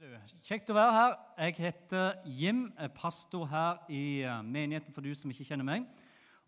Kjekt 0.00 0.70
å 0.72 0.74
være 0.78 0.92
her. 0.94 1.14
Jeg 1.44 1.54
heter 1.58 2.22
Jim, 2.24 2.60
er 2.80 2.88
pastor 2.88 3.42
her 3.50 3.82
i 3.92 4.22
eh, 4.24 4.38
menigheten 4.40 4.94
for 4.94 5.04
du 5.04 5.10
som 5.12 5.28
ikke 5.28 5.44
kjenner 5.44 5.66
meg. 5.68 5.84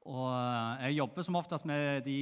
Og 0.09 0.31
eh, 0.33 0.87
Jeg 0.87 0.97
jobber 0.97 1.27
som 1.27 1.37
oftest 1.37 1.69
med 1.69 2.01
de 2.07 2.15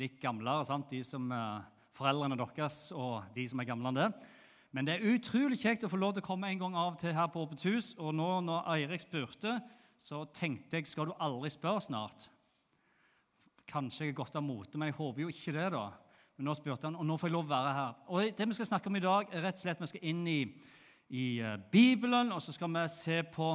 litt 0.00 0.16
gamlere, 0.22 0.64
sant? 0.64 0.88
de 0.88 1.02
som 1.04 1.28
er 1.28 1.66
foreldrene 1.98 2.38
deres 2.40 2.78
og 2.96 3.28
de 3.36 3.44
som 3.52 3.60
er 3.60 3.68
gamle 3.68 3.92
enn 3.92 4.00
det. 4.00 4.08
Men 4.72 4.88
det 4.88 4.94
er 4.96 5.04
utrolig 5.12 5.60
kjekt 5.60 5.84
å 5.84 5.92
få 5.92 6.00
lov 6.00 6.16
til 6.16 6.24
å 6.24 6.28
komme 6.30 6.48
en 6.48 6.64
gang 6.64 6.80
av 6.86 6.96
til 7.04 7.12
her 7.12 7.28
på 7.28 7.44
Åpent 7.44 7.66
hus. 7.68 7.90
Og 8.00 8.16
nå 8.16 8.30
når 8.48 8.72
Eirik 8.78 9.04
spurte, 9.04 9.58
så 10.00 10.24
tenkte 10.32 10.80
jeg 10.80 10.88
skal 10.88 11.12
du 11.12 11.18
aldri 11.20 11.52
spørre 11.52 11.84
snart. 11.84 12.30
Kanskje 13.68 14.08
jeg 14.08 14.16
er 14.16 14.20
godt 14.24 14.40
av 14.40 14.48
mote, 14.48 14.80
men 14.80 14.88
jeg 14.88 15.02
håper 15.02 15.26
jo 15.26 15.36
ikke 15.36 15.58
det. 15.58 15.68
da. 15.76 15.90
Men 16.36 16.50
nå 16.50 16.54
spurte 16.56 16.84
han, 16.84 16.96
og 17.00 17.06
nå 17.08 17.14
får 17.16 17.30
jeg 17.30 17.32
lov 17.32 17.46
å 17.46 17.48
være 17.48 17.72
her. 17.72 17.92
Og 18.12 18.36
Det 18.36 18.46
vi 18.48 18.54
skal 18.58 18.68
snakke 18.68 18.90
om 18.90 18.96
i 18.98 19.00
dag, 19.00 19.30
er 19.32 19.44
rett 19.46 19.56
og 19.56 19.62
slett 19.64 19.80
vi 19.80 19.88
skal 19.88 20.02
inn 20.10 20.26
i, 20.28 20.40
i 21.08 21.24
uh, 21.40 21.54
Bibelen, 21.72 22.34
og 22.36 22.42
så 22.44 22.52
skal 22.52 22.68
vi 22.74 22.82
se 22.92 23.22
på 23.32 23.54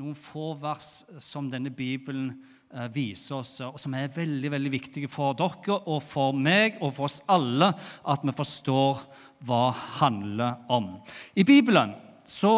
noen 0.00 0.16
få 0.16 0.54
vers 0.58 0.88
som 1.20 1.50
denne 1.52 1.68
Bibelen 1.68 2.30
uh, 2.72 2.86
viser 2.94 3.42
oss, 3.42 3.58
og 3.66 3.76
som 3.82 3.92
er 3.98 4.08
veldig 4.14 4.54
veldig 4.56 4.72
viktige 4.72 5.10
for 5.12 5.36
dere 5.36 5.76
og 5.84 6.00
for 6.02 6.32
meg 6.32 6.80
og 6.80 6.94
for 6.96 7.10
oss 7.10 7.20
alle, 7.28 7.74
at 8.08 8.24
vi 8.24 8.34
forstår 8.40 9.04
hva 9.44 9.66
handler 10.00 10.64
om. 10.72 10.94
I 11.36 11.44
Bibelen 11.44 11.92
så 12.24 12.54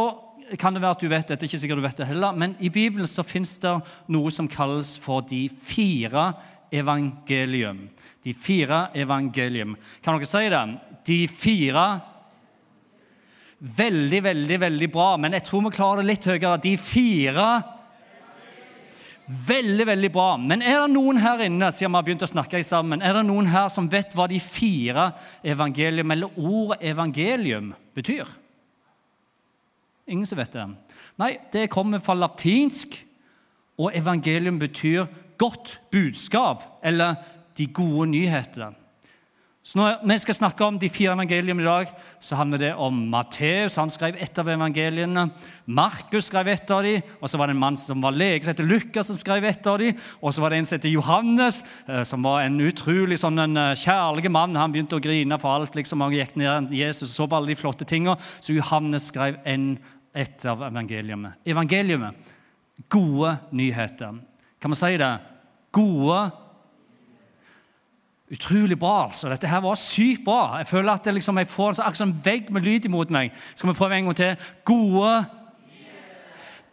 kan 0.60 0.76
det 0.76 0.82
være 0.84 0.94
at 0.94 1.02
du 1.02 1.10
vet 1.10 1.26
dette, 1.26 1.46
ikke 1.48 1.58
sikkert 1.58 1.80
du 1.80 1.88
vet 1.88 1.98
det 1.98 2.06
heller, 2.06 2.36
men 2.38 2.54
i 2.62 2.70
Bibelen 2.70 3.08
så 3.10 3.26
fins 3.26 3.58
det 3.58 3.72
noe 4.14 4.30
som 4.30 4.46
kalles 4.46 4.94
for 5.02 5.26
de 5.26 5.48
fire 5.50 6.28
evangelium. 6.70 7.86
De 8.22 8.34
fire 8.34 8.88
evangelium. 8.94 9.76
Kan 10.02 10.18
dere 10.18 10.28
si 10.28 10.48
det? 10.52 10.66
De 11.06 11.22
fire 11.30 11.86
Veldig, 13.56 14.18
veldig, 14.20 14.56
veldig 14.60 14.86
bra, 14.92 15.14
men 15.16 15.32
jeg 15.32 15.46
tror 15.46 15.62
vi 15.64 15.70
klarer 15.72 16.04
det 16.04 16.10
litt 16.10 16.26
høyere. 16.28 16.58
De 16.60 16.74
fire 16.76 17.46
Veldig, 19.26 19.86
veldig 19.88 20.10
bra. 20.14 20.36
Men 20.38 20.60
er 20.62 20.84
det 20.84 20.92
noen 20.92 21.18
her 21.18 21.40
inne 21.48 21.72
siden 21.74 21.90
vi 21.90 21.98
har 21.98 22.04
begynt 22.06 22.22
å 22.22 22.30
snakke 22.30 22.60
sammen, 22.62 23.02
er 23.02 23.16
det 23.16 23.24
noen 23.26 23.48
her 23.50 23.66
som 23.74 23.88
vet 23.90 24.14
hva 24.14 24.28
de 24.30 24.38
fire 24.38 25.08
evangelium, 25.42 26.12
eller 26.14 26.36
ordet 26.38 26.78
evangelium, 26.92 27.72
betyr? 27.96 28.28
Ingen 30.06 30.28
som 30.30 30.38
vet 30.38 30.54
det? 30.54 30.68
Nei, 31.18 31.32
det 31.50 31.66
kommer 31.74 31.98
fra 32.04 32.14
latinsk, 32.14 33.00
og 33.82 33.96
evangelium 33.98 34.60
betyr 34.62 35.08
godt 35.38 35.80
budskap, 35.92 36.64
eller 36.84 37.20
de 37.56 37.66
gode 37.66 38.10
nyhetene. 38.12 38.74
Så 39.66 39.80
Når 39.80 40.04
vi 40.06 40.16
skal 40.22 40.36
snakke 40.36 40.62
om 40.62 40.76
de 40.78 40.86
fire 40.86 41.16
evangeliene 41.16 41.58
i 41.58 41.66
dag, 41.66 41.88
så 42.22 42.36
handler 42.38 42.60
det 42.60 42.68
om 42.78 43.00
Matteus. 43.10 43.74
Han 43.80 43.90
skrev 43.90 44.14
ett 44.22 44.38
av 44.38 44.46
evangeliene. 44.52 45.24
Markus 45.66 46.28
skrev 46.30 46.52
ett 46.52 46.70
av 46.70 46.84
dem. 46.86 47.02
Og 47.18 47.26
så 47.26 47.40
var 47.40 47.50
det 47.50 47.56
en 47.56 47.64
mann 47.64 47.78
som 47.80 48.04
var 48.04 48.14
lege, 48.14 48.44
som 48.44 48.52
heter 48.52 48.68
Lukas, 48.68 49.08
som 49.10 49.18
skrev 49.18 49.44
ett 49.44 49.66
av 49.66 49.80
dem. 49.82 49.98
Og 50.22 50.30
så 50.30 50.44
var 50.44 50.54
det 50.54 50.60
en 50.60 50.68
som 50.70 50.78
heter 50.78 50.94
Johannes, 50.94 51.64
eh, 51.88 52.04
som 52.06 52.22
var 52.22 52.44
en 52.44 52.60
utrolig 52.62 53.18
sånn 53.18 53.42
en 53.42 53.58
eh, 53.58 53.72
kjærlig 53.80 54.30
mann. 54.30 54.54
Han 54.54 54.70
begynte 54.70 55.00
å 55.00 55.02
grine 55.02 55.40
for 55.42 55.56
alt. 55.56 55.74
liksom, 55.74 56.06
Han 56.06 56.14
gikk 56.14 56.38
ned 56.38 56.70
Jesus 56.70 57.08
og 57.08 57.14
så 57.16 57.26
på 57.26 57.40
alle 57.40 57.50
de 57.50 57.58
flotte 57.58 57.90
tingene. 57.90 58.14
Så 58.38 58.54
Johannes 58.54 59.10
skrev 59.10 59.42
en, 59.42 59.72
ett 60.14 60.46
av 60.46 60.62
evangeliene. 60.62 61.34
Evangeliet, 61.42 62.14
gode 62.86 63.34
nyheter. 63.50 64.14
Kan 64.66 64.70
man 64.70 64.76
si 64.76 64.96
det? 64.98 65.18
Gode 65.72 66.30
Utrolig 68.30 68.78
bra, 68.78 69.04
altså. 69.04 69.28
Dette 69.30 69.46
her 69.46 69.60
var 69.62 69.76
sykt 69.78 70.24
bra. 70.24 70.56
Jeg 70.58 70.66
føler 70.66 70.90
at 70.92 71.06
liksom, 71.06 71.38
jeg 71.38 71.46
får 71.46 71.78
akkurat 71.78 72.00
en 72.02 72.14
vegg 72.24 72.50
med 72.50 72.66
lyd 72.66 72.88
imot 72.88 73.14
meg. 73.14 73.30
Skal 73.54 73.70
vi 73.70 73.76
prøve 73.78 73.94
en 73.94 74.08
gang 74.08 74.16
til? 74.18 74.48
Gode 74.64 75.24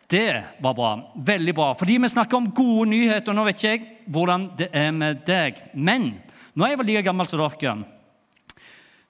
Det 0.09 0.41
var 0.66 0.73
bra. 0.73 0.95
Veldig 1.16 1.53
bra. 1.53 1.69
Fordi 1.77 1.99
vi 2.02 2.08
snakker 2.08 2.38
om 2.38 2.49
gode 2.52 2.89
nyheter, 2.89 3.30
og 3.30 3.36
nå 3.36 3.45
vet 3.45 3.61
ikke 3.61 3.69
jeg 3.75 3.86
hvordan 4.08 4.49
det 4.58 4.71
er 4.73 4.92
med 4.92 5.21
deg. 5.30 5.61
Men 5.73 6.15
når 6.55 6.67
jeg 6.67 6.77
var 6.77 6.89
like 6.89 7.05
gammel 7.05 7.30
som 7.30 7.45
dere, 7.45 7.77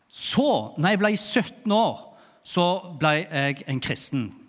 så, 0.09 0.73
når 0.77 0.89
jeg 0.89 0.99
ble 0.99 1.17
17 1.17 1.71
år, 1.71 2.07
så 2.43 2.67
ble 2.99 3.15
jeg 3.21 3.63
en 3.63 3.79
kristen. 3.79 4.42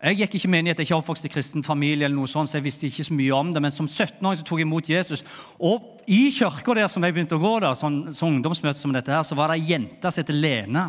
Jeg 0.00 0.16
gikk 0.16 0.38
ikke 0.38 0.48
menighet, 0.48 0.78
jeg 0.80 0.86
er 0.86 0.88
ikke 0.88 0.96
oppvokst 1.02 1.26
i 1.28 1.30
kristen 1.30 1.64
familie, 1.64 2.06
eller 2.06 2.16
noe 2.16 2.28
sånt, 2.30 2.48
så 2.48 2.56
jeg 2.56 2.64
visste 2.64 2.88
ikke 2.88 3.04
så 3.04 3.12
mye 3.12 3.34
om 3.36 3.50
det, 3.52 3.60
men 3.60 3.72
som 3.74 3.84
17-åring 3.84 4.38
så 4.40 4.46
tok 4.48 4.62
jeg 4.62 4.64
imot 4.64 4.88
Jesus. 4.88 5.22
Og 5.60 6.00
i 6.08 6.30
kirka 6.32 6.76
der 6.78 6.86
som 6.88 7.04
jeg 7.04 7.12
begynte 7.12 7.36
å 7.36 7.42
gå, 7.42 7.50
der, 7.60 7.76
sånn, 7.76 7.98
så 8.08 8.30
ungdomsmøte 8.30 8.80
som 8.80 8.94
dette 8.96 9.12
her, 9.12 9.26
så 9.28 9.36
var 9.36 9.52
det 9.52 9.58
ei 9.60 9.74
jente 9.74 10.08
som 10.08 10.24
het 10.24 10.32
Lene. 10.32 10.86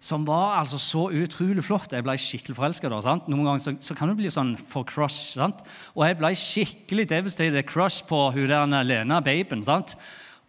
Som 0.00 0.22
var 0.24 0.60
altså 0.60 0.78
så 0.80 1.08
utrolig 1.10 1.64
flott. 1.66 1.90
Jeg 1.92 2.06
ble 2.06 2.14
skikkelig 2.16 2.56
forelska. 2.56 2.88
Noen 2.88 3.42
ganger 3.48 3.64
så, 3.64 3.74
så, 3.82 3.96
kan 3.98 4.08
du 4.08 4.14
bli 4.16 4.30
sånn 4.32 4.54
for 4.56 4.86
crush. 4.88 5.34
sant? 5.34 5.60
Og 5.92 6.06
jeg 6.06 6.16
ble 6.20 6.30
skikkelig 6.38 7.08
devastated 7.10 7.66
crush 7.68 8.06
på 8.08 8.28
hun 8.32 8.46
der 8.48 8.86
Lena, 8.86 9.18
babyen. 9.20 9.66
sant? 9.66 9.96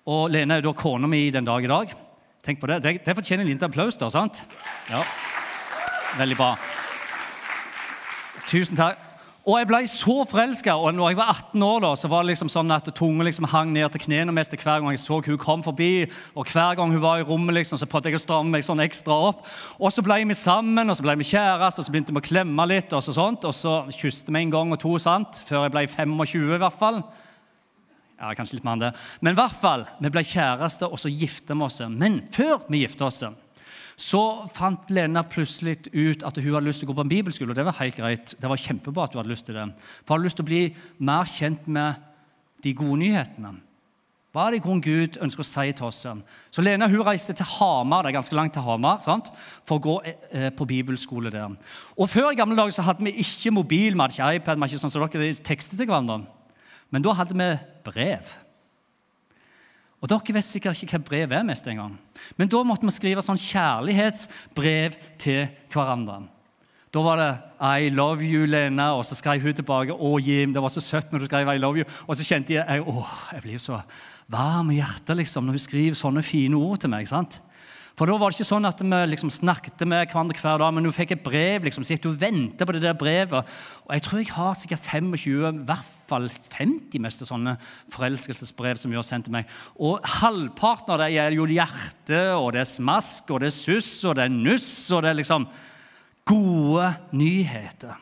Og 0.06 0.30
Lene 0.31 0.56
er 0.56 0.62
jo 0.62 0.70
da 0.70 0.78
kona 0.78 1.09
mi 1.09 1.25
den 1.34 1.50
dag 1.50 1.66
i 1.66 1.74
dag. 1.74 1.97
Tenk 2.46 2.62
på 2.62 2.70
Det 2.70 2.80
Det, 2.86 2.94
det 3.09 3.18
fortjener 3.18 3.44
en 3.44 3.50
liten 3.50 3.68
applaus. 3.68 3.97
da, 3.97 4.09
sant? 4.14 4.46
Ja. 4.88 5.02
Veldig 6.22 6.38
bra. 6.38 6.53
Tusen 8.50 8.79
takk. 8.79 9.07
Og 9.41 9.56
jeg 9.57 9.68
ble 9.72 9.79
så 9.90 10.16
forelska. 10.29 10.75
Og 10.78 10.94
når 10.94 11.12
jeg 11.12 11.18
var 11.18 11.31
18 11.34 11.63
år, 11.66 11.79
da, 11.81 11.91
så 11.97 12.09
var 12.12 12.22
det 12.22 12.29
liksom 12.29 12.50
sånn 12.53 12.74
at 12.75 12.91
tunga 12.94 13.25
liksom 13.25 13.47
hang 13.50 13.72
ned 13.74 13.90
til 13.90 14.03
knærne 14.03 14.35
mest 14.38 14.53
hver 14.53 14.84
gang 14.84 14.94
jeg 14.94 15.02
så 15.02 15.18
hun 15.25 15.40
kom 15.41 15.63
forbi. 15.66 16.06
Og 16.38 16.46
hver 16.46 16.78
gang 16.78 16.94
hun 16.94 17.02
var 17.02 17.22
i 17.22 17.25
rommet, 17.25 17.56
liksom, 17.57 17.79
så 17.81 17.90
prøvde 17.90 18.12
jeg 18.12 18.19
å 18.19 18.22
stramme 18.22 18.53
meg 18.53 18.68
sånn 18.68 18.84
ekstra 18.85 19.18
opp. 19.31 19.41
Og 19.81 19.90
så 19.94 20.06
ble 20.06 20.19
vi 20.29 20.38
sammen, 20.38 20.85
og 20.85 20.97
så 20.97 21.07
ble 21.07 21.18
vi 21.24 21.29
kjærester, 21.31 21.81
og 21.81 21.90
så 21.90 21.96
begynte 21.96 22.13
vi 22.13 22.22
å 22.22 22.28
klemme 22.29 22.69
litt. 22.69 22.94
Og 22.94 23.02
så 23.02 23.18
sånt, 23.18 23.50
og 23.50 23.57
så 23.57 23.79
kysste 23.97 24.29
vi 24.29 24.44
en 24.44 24.53
gang 24.53 24.78
og 24.78 24.81
to, 24.84 24.94
sant? 25.02 25.41
før 25.47 25.66
jeg 25.66 25.73
ble 25.73 25.88
25 25.90 26.38
i 26.46 26.62
hvert 26.62 26.78
fall. 26.78 27.02
Ja, 28.22 28.35
kanskje 28.38 28.59
litt 28.59 28.68
mer 28.68 28.78
enn 28.78 28.85
det. 28.85 28.91
Men 29.25 29.34
i 29.34 29.41
hvert 29.41 29.58
fall, 29.58 29.88
vi 29.97 30.13
ble 30.13 30.22
kjærester, 30.22 30.94
og 30.94 31.02
så 31.02 31.09
gifta 31.09 31.58
vi 31.58 31.66
oss. 31.66 31.81
Men 31.90 32.22
før 32.29 32.59
vi 32.69 32.84
gifta 32.84 33.09
oss 33.09 33.23
så 34.02 34.22
fant 34.50 34.90
Lena 34.90 35.22
plutselig 35.30 35.92
ut 35.94 36.24
at 36.26 36.38
hun 36.42 36.56
hadde 36.56 36.66
lyst 36.66 36.82
til 36.82 36.90
å 36.90 36.92
gå 36.92 36.98
på 36.98 37.04
en 37.06 37.12
bibelskole. 37.12 37.54
og 37.54 37.60
Det 37.60 37.66
var 37.68 37.78
helt 37.78 38.00
greit. 38.00 38.34
Det 38.34 38.50
var 38.50 38.58
kjempebra 38.58 39.06
at 39.06 39.14
hun 39.14 39.22
hadde 39.22 39.34
lyst 39.34 39.46
til 39.46 39.60
det. 39.60 39.68
For 40.02 40.16
hun 40.16 40.20
hadde 40.20 40.30
lyst 40.30 40.40
til 40.40 40.48
å 40.48 40.50
bli 40.50 40.62
mer 41.06 41.30
kjent 41.30 41.70
med 41.70 42.08
de 42.66 42.74
gode 42.78 42.98
nyhetene. 43.04 43.54
Hva 44.32 44.46
er 44.48 44.56
det 44.56 44.62
grunn 44.64 44.80
Gud 44.82 45.18
ønsker 45.22 45.44
å 45.44 45.48
si 45.48 45.74
til 45.76 45.90
oss? 45.90 46.06
Så 46.56 46.64
Lena 46.64 46.88
hun 46.88 47.04
reiste 47.04 47.36
til 47.36 47.50
Hamar, 47.58 48.06
det 48.06 48.14
er 48.14 48.20
ganske 48.22 48.38
langt 48.38 48.56
til 48.56 48.64
Hamar, 48.64 49.02
sant? 49.04 49.28
for 49.68 49.78
å 49.78 49.84
gå 49.84 49.96
eh, 50.08 50.48
på 50.56 50.68
bibelskole 50.70 51.34
der. 51.34 51.52
Og 52.00 52.10
Før 52.10 52.32
i 52.32 52.40
gamle 52.40 52.56
dager 52.56 52.74
så 52.74 52.86
hadde 52.88 53.04
vi 53.04 53.18
ikke 53.22 53.52
mobil, 53.52 53.92
vi 53.92 54.00
hadde 54.00 54.16
ikke 54.16 54.30
iPad, 54.40 54.56
vi 54.56 54.64
hadde 54.64 54.72
ikke 54.72 54.86
sånn 54.86 54.94
som 54.94 55.04
så 55.04 55.10
dere 55.12 55.34
tekstet 55.36 55.82
til 55.82 55.90
hverandre. 55.92 56.24
Men 56.96 57.04
da 57.04 57.14
hadde 57.20 57.36
vi 57.36 57.50
brev. 57.84 58.32
Og 60.02 60.10
Dere 60.10 60.34
vet 60.34 60.46
sikkert 60.48 60.82
ikke 60.82 60.98
hva 60.98 61.08
brev 61.12 61.34
er 61.38 61.46
mest 61.46 61.68
engang. 61.70 61.94
Men 62.38 62.50
da 62.50 62.64
måtte 62.66 62.88
vi 62.88 62.94
skrive 62.94 63.22
sånn 63.26 63.38
kjærlighetsbrev 63.38 64.98
til 65.22 65.44
hverandre. 65.74 66.24
Da 66.92 67.00
var 67.00 67.16
det 67.16 67.38
'I 67.62 67.90
love 67.90 68.20
you, 68.20 68.46
Lena', 68.46 68.98
og 68.98 69.06
så 69.06 69.16
skrev 69.16 69.42
hun 69.42 69.54
tilbake 69.54 69.94
'Å, 69.94 70.20
Jim'. 70.20 70.54
Det 70.54 70.62
var 70.62 70.70
så 70.70 70.82
søtt 70.82 71.12
når 71.12 71.20
du 71.20 71.26
skrev 71.26 71.48
'I 71.48 71.58
love 71.58 71.80
you'. 71.80 71.90
Og 72.08 72.16
så 72.16 72.24
kjente 72.24 72.54
jeg 72.54 72.84
åh, 72.88 73.34
jeg 73.34 73.42
blir 73.42 73.58
så 73.58 73.82
varm 74.28 74.72
i 74.72 74.82
hjertet 74.82 75.16
liksom, 75.16 75.46
når 75.46 75.52
hun 75.52 75.60
skriver 75.60 75.96
sånne 75.96 76.24
fine 76.24 76.56
ord 76.56 76.80
til 76.80 76.90
meg. 76.90 77.08
sant? 77.08 77.40
For 78.00 78.07
da 78.07 78.16
var 78.18 78.31
det 78.31 78.40
ikke 78.40 78.47
sånn 78.47 78.68
at 78.69 78.79
vi 78.81 79.00
liksom 79.12 79.31
snakket 79.34 79.84
med 79.90 80.07
hverandre 80.07 80.40
hver 80.40 80.62
dag, 80.62 80.74
men 80.74 80.88
hun 80.88 80.96
fikk 80.96 81.16
et 81.16 81.24
brev. 81.25 81.66
liksom, 81.66 81.84
så 81.84 81.97
du 82.00 82.09
og 82.09 82.19
ventet 82.22 82.63
på 82.66 82.74
det 82.74 82.84
der 82.85 82.97
brevet. 82.97 83.52
Og 83.85 83.91
jeg 83.94 84.03
tror 84.06 84.22
jeg 84.22 84.31
har 84.31 84.56
sikkert 84.56 84.88
25, 84.88 85.52
i 85.52 85.66
hvert 85.68 85.91
fall 86.07 86.29
50 86.29 87.03
meste 87.03 87.28
sånne 87.28 87.57
forelskelsesbrev 87.91 88.79
som 88.79 88.91
hun 88.91 89.02
har 89.02 89.07
sendt 89.07 89.28
til 89.28 89.35
meg. 89.35 89.52
Og 89.75 90.00
halvparten 90.22 90.96
av 90.96 91.03
det 91.03 91.12
er 91.19 91.35
jo 91.35 91.50
hjerte, 91.52 92.24
og 92.38 92.53
det 92.56 92.63
er 92.63 92.72
smask, 92.72 93.29
og 93.29 93.44
det 93.44 93.52
er 93.52 93.59
suss, 93.59 93.94
og 94.08 94.16
det 94.18 94.25
er 94.25 94.34
nuss, 94.34 94.72
og 94.96 95.03
det 95.03 95.12
er 95.12 95.19
liksom 95.19 95.50
gode 96.32 96.94
nyheter. 97.11 97.99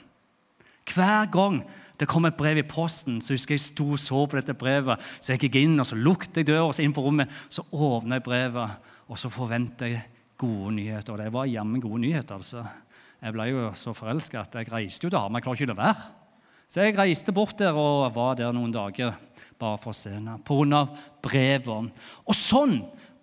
Hver 0.89 1.29
gang 1.33 1.61
det 1.99 2.07
kom 2.07 2.27
et 2.29 2.37
brev 2.37 2.61
i 2.61 2.67
posten, 2.67 3.17
så 3.19 3.35
husker 3.35 3.57
jeg 3.57 3.65
sto 3.65 3.89
og 3.95 3.99
så 3.99 4.21
på 4.23 4.37
dette 4.39 4.55
brevet. 4.57 5.01
Så 5.19 5.33
jeg 5.33 5.43
gikk 5.43 5.57
inn, 5.59 5.79
og 5.81 5.87
så 5.87 5.97
lukket 5.99 6.39
jeg 6.39 6.47
døra, 6.47 6.69
så 6.71 6.85
inn 6.85 6.95
på 6.95 7.03
rommet, 7.03 7.31
så 7.51 7.65
åpna 7.75 8.19
jeg 8.19 8.25
brevet. 8.27 8.77
Og 9.09 9.19
så 9.19 9.31
forventa 9.33 9.89
jeg 9.89 10.05
gode 10.39 10.77
nyheter. 10.77 11.11
Og 11.13 11.19
det 11.19 11.33
var 11.35 11.49
jammen 11.49 11.83
gode 11.83 11.99
nyheter. 12.05 12.39
altså. 12.39 12.63
Jeg 13.19 13.35
ble 13.35 13.49
jo 13.49 13.65
så 13.75 13.91
forelska 13.97 14.45
at 14.45 14.55
jeg 14.55 14.71
reiste 14.71 15.07
jo 15.07 15.11
til 15.11 15.19
Hamar. 15.19 15.41
Jeg 15.41 15.47
klarer 15.49 15.59
ikke 15.59 15.67
å 15.67 15.73
la 15.73 15.81
være. 15.81 16.07
Så 16.69 16.85
jeg 16.85 16.97
reiste 16.99 17.35
bort 17.35 17.59
der 17.59 17.75
og 17.75 18.13
var 18.15 18.39
der 18.39 18.55
noen 18.55 18.71
dager 18.71 19.17
bare 19.59 19.79
for 19.81 19.91
å 19.91 19.97
se 19.97 20.13
henne 20.13 20.37
pga. 20.45 20.85
brevet. 21.21 21.91
Og 22.23 22.35
sånn 22.37 22.79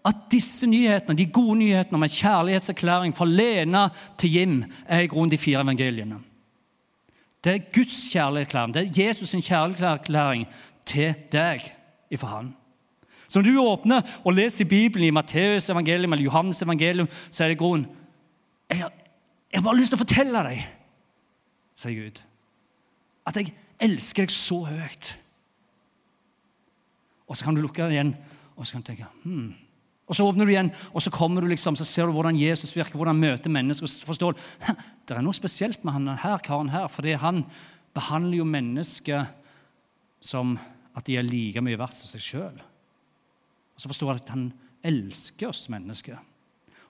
at 0.07 0.27
disse 0.31 0.69
nyhetene, 0.69 1.17
de 1.17 1.31
gode 1.33 1.59
nyhetene 1.63 1.97
om 1.97 2.05
en 2.05 2.13
kjærlighetserklæring 2.13 3.15
fra 3.17 3.27
Lena 3.27 3.89
til 4.19 4.37
Jim, 4.37 4.65
er 4.87 5.07
i 5.07 5.09
grunnen 5.11 5.33
de 5.33 5.41
fire 5.41 5.65
evangeliene. 5.65 6.21
Det 7.47 7.55
er 7.55 7.75
Guds 7.75 8.09
kjærlighetserklæring. 8.13 8.75
Det 8.75 8.83
er 8.83 9.11
Jesus' 9.11 9.27
sin 9.27 9.43
kjærlighetserklæring 9.43 10.47
til 10.87 11.15
deg 11.33 11.61
ifra 12.11 12.27
Han. 12.27 12.57
Så 13.29 13.39
når 13.41 13.51
du 13.51 13.61
åpner 13.61 14.03
og 14.25 14.33
leser 14.33 14.65
Bibelen 14.65 15.07
i 15.07 15.11
Matteus 15.11 15.71
evangelium 15.71 16.13
eller 16.13 16.25
Johannes 16.25 16.63
evangelium, 16.63 17.09
så 17.31 17.45
er 17.45 17.49
det 17.49 17.59
grunn 17.59 17.87
jeg, 18.71 18.79
Jeg 19.53 19.61
har 19.61 19.63
bare 19.63 19.79
lyst 19.79 19.95
til 19.95 19.97
å 19.97 20.03
fortelle 20.03 20.43
deg, 20.43 20.65
sier 21.79 21.95
Gud, 21.95 22.19
at 23.27 23.37
jeg 23.39 23.53
elsker 23.81 24.27
deg 24.27 24.35
så 24.35 24.59
høyt. 24.67 25.13
Og 27.31 27.37
så 27.37 27.47
kan 27.47 27.55
du 27.55 27.63
lukke 27.63 27.83
den 27.83 27.95
igjen, 27.95 28.13
og 28.57 28.67
så 28.67 28.75
kan 28.75 28.83
du 28.83 28.91
tenke 28.91 29.07
hmm. 29.23 29.55
Og 30.07 30.15
så 30.15 30.27
åpner 30.27 30.47
du 30.47 30.53
igjen, 30.53 30.71
og 30.95 31.03
så 31.03 31.11
kommer 31.11 31.43
du 31.43 31.51
liksom, 31.51 31.75
så 31.79 31.85
ser 31.87 32.07
du 32.07 32.15
hvordan 32.15 32.39
Jesus 32.39 32.77
virker, 32.77 32.95
hvordan 32.95 33.17
han 33.17 33.25
møter 33.33 33.51
mennesker. 33.51 33.89
og 33.89 34.11
forstår 34.13 34.37
Det 35.09 35.17
er 35.17 35.25
noe 35.25 35.35
spesielt 35.35 35.83
med 35.85 35.97
han 35.97 36.13
her, 36.23 36.39
karen 36.39 36.71
her, 36.71 36.87
fordi 36.89 37.17
han 37.19 37.43
behandler 37.95 38.39
jo 38.39 38.47
mennesker 38.47 39.27
som 40.23 40.55
at 40.97 41.07
de 41.07 41.19
er 41.19 41.27
like 41.27 41.61
mye 41.61 41.79
verdt 41.79 41.99
som 41.99 42.09
seg 42.11 42.23
sjøl. 42.23 42.63
Og 43.77 43.83
så 43.83 43.91
forstår 43.91 44.13
du 44.13 44.23
at 44.23 44.33
han 44.33 44.47
elsker 44.87 45.51
oss 45.51 45.67
mennesker. 45.73 46.19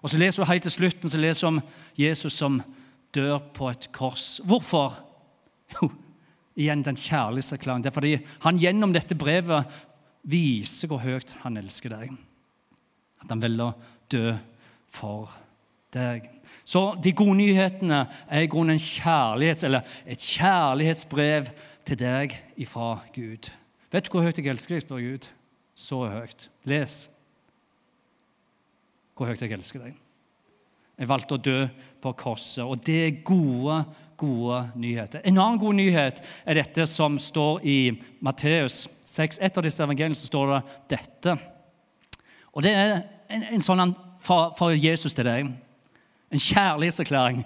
Og 0.03 0.13
så 0.13 0.21
leser 0.21 0.43
du 0.43 0.51
helt 0.51 0.67
til 0.67 0.77
slutten 0.77 1.11
så 1.11 1.19
leser 1.19 1.47
du 1.47 1.55
om 1.55 1.63
Jesus 1.99 2.37
som 2.37 2.61
dør 3.17 3.41
på 3.57 3.71
et 3.73 3.89
kors. 3.97 4.37
Hvorfor? 4.45 5.01
Jo, 5.75 5.89
igjen 6.55 6.85
den 6.87 6.99
kjærlighetserklæringen. 7.01 7.83
Det 7.83 7.91
er 7.91 7.97
fordi 7.97 8.15
han 8.45 8.61
gjennom 8.61 8.93
dette 8.95 9.17
brevet 9.19 9.67
viser 10.27 10.91
hvor 10.91 11.03
høyt 11.03 11.33
han 11.43 11.59
elsker 11.59 11.97
deg. 11.97 12.13
At 13.23 13.31
han 13.33 13.61
å 13.63 13.73
dø 14.13 14.35
for 14.93 15.31
deg. 15.95 16.31
Så 16.67 16.95
de 17.03 17.13
gode 17.17 17.39
nyhetene 17.39 18.07
er 18.27 18.41
i 18.45 18.51
grunnen 18.51 18.77
et 18.77 20.21
kjærlighetsbrev 20.21 21.51
til 21.87 22.01
deg 22.01 22.35
ifra 22.61 22.97
Gud. 23.15 23.51
Vet 23.93 24.07
du 24.07 24.11
hvor 24.13 24.27
høyt 24.27 24.39
jeg 24.41 24.51
elsker 24.51 24.75
deg, 24.77 24.83
spør 24.85 25.05
Gud. 25.05 25.29
Så 25.77 26.01
høyt. 26.09 26.49
Les 26.67 27.11
hvor 29.17 29.31
høyt 29.31 29.41
jeg 29.41 29.55
elsker 29.57 29.81
deg. 29.81 29.95
Jeg 30.97 31.09
valgte 31.09 31.37
å 31.37 31.41
dø 31.41 31.59
på 32.01 32.13
korset, 32.17 32.65
og 32.65 32.81
det 32.85 32.97
er 33.05 33.19
gode, 33.27 33.83
gode 34.17 34.63
nyheter. 34.81 35.21
En 35.29 35.39
annen 35.41 35.61
god 35.61 35.77
nyhet 35.77 36.23
er 36.49 36.57
dette 36.57 36.87
som 36.89 37.19
står 37.21 37.65
i 37.69 37.79
Matteus 38.25 38.87
6. 39.05 39.41
Et 39.45 39.61
av 39.61 39.65
disse 39.65 39.85
evangeliene 39.85 40.17
står 40.17 40.55
det 40.55 40.61
dette. 40.97 41.37
Og 42.57 42.65
Det 42.65 42.73
er 42.73 43.03
en, 43.29 43.45
en 43.53 43.65
sånn 43.65 43.93
fra, 44.25 44.51
fra 44.57 44.73
Jesus 44.73 45.15
til 45.15 45.29
deg. 45.29 45.53
En 46.33 46.43
kjærlighetserklæring. 46.43 47.43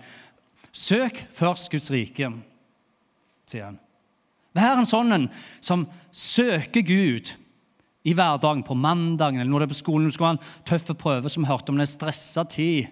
Søk 0.71 1.25
først 1.35 1.71
Guds 1.73 1.91
rike, 1.91 2.31
sier 3.51 3.67
han. 3.67 3.81
Vær 4.55 4.79
en 4.79 4.89
sånn 4.89 5.27
som 5.63 5.85
søker 6.15 6.87
Gud 6.87 7.33
i 8.07 8.15
hverdagen, 8.17 8.63
på 8.65 8.75
mandagen 8.79 9.41
eller 9.41 9.51
når 9.51 9.65
det 9.65 9.69
er 9.69 9.75
på 9.75 9.81
skolen. 9.83 10.09
Du 10.09 10.15
skal 10.15 10.31
ha 10.31 10.37
en 10.37 10.45
tøff 10.67 10.95
prøve 10.99 11.31
som 11.31 11.47
hørte 11.47 11.75
om, 11.75 11.81
en 11.83 11.91
stressa 11.91 12.47
tid. 12.49 12.89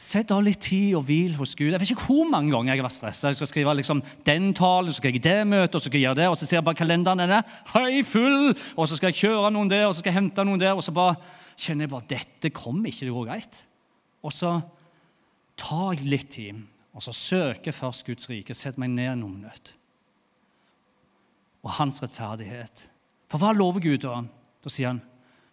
Sett 0.00 0.30
av 0.32 0.40
litt 0.40 0.62
tid 0.64 0.94
og 0.96 1.02
hvil 1.10 1.34
hos 1.36 1.50
Gud. 1.58 1.74
Jeg 1.74 1.80
vet 1.82 1.90
ikke 1.92 2.06
hvor 2.06 2.28
mange 2.30 2.48
ganger 2.54 2.72
jeg 2.72 2.80
har 2.80 2.86
vært 2.86 2.96
stressa. 2.96 3.28
Jeg 3.28 3.36
skal 3.36 3.48
skrive 3.50 3.74
liksom 3.76 3.98
den 4.24 4.46
talen, 4.56 4.88
så 4.88 4.96
skal 4.96 5.10
jeg 5.10 5.18
i 5.18 5.24
det 5.26 5.40
møtet, 5.44 5.74
og 5.76 5.82
så 5.82 5.90
skal 5.90 5.98
jeg 5.98 6.06
gjøre 6.06 6.18
det, 6.22 6.28
og 6.30 6.36
så 6.40 6.46
ser 6.48 6.56
jeg 6.56 6.64
bare 6.64 6.78
kalenderen. 6.78 7.20
Er 7.20 7.58
hei 7.74 7.98
full, 8.08 8.54
og 8.80 8.86
så 8.88 8.96
skal 8.96 9.10
jeg 9.10 9.18
kjøre 9.18 9.50
noen 9.52 9.68
der, 9.68 9.84
og 9.84 9.92
så 9.92 10.00
skal 10.00 10.14
jeg 10.14 10.16
hente 10.22 10.44
noen 10.48 10.62
der, 10.62 10.72
og 10.72 10.80
så 10.86 10.94
bare 10.96 11.18
kjenner 11.60 11.84
jeg 11.84 11.92
bare 11.92 12.08
dette 12.14 12.52
kommer 12.56 12.88
ikke 12.88 13.08
det 13.10 13.16
går 13.18 13.26
greit. 13.28 13.58
Og 14.24 14.32
så 14.32 14.54
tar 15.60 15.98
jeg 15.98 16.08
litt 16.08 16.30
tid, 16.32 16.62
og 16.96 17.04
så 17.04 17.12
søker 17.18 17.76
først 17.76 18.06
Guds 18.08 18.30
rike. 18.32 18.56
Setter 18.56 18.80
meg 18.80 18.94
ned 18.94 19.20
noen 19.20 19.34
minutter. 19.42 19.74
Og 21.60 21.74
hans 21.76 22.00
rettferdighet. 22.00 22.86
For 23.28 23.42
hva 23.42 23.52
lover 23.52 23.84
Gud 23.84 24.00
da? 24.06 24.22
Da 24.64 24.72
sier 24.72 24.94
han, 24.94 25.04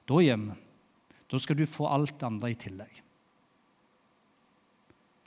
da 0.07 0.23
hjemme, 0.23 0.55
da 1.27 1.43
skal 1.43 1.59
du 1.59 1.65
få 1.67 1.91
alt 1.91 2.15
det 2.15 2.29
andre 2.31 2.53
i 2.53 2.57
tillegg. 2.63 3.03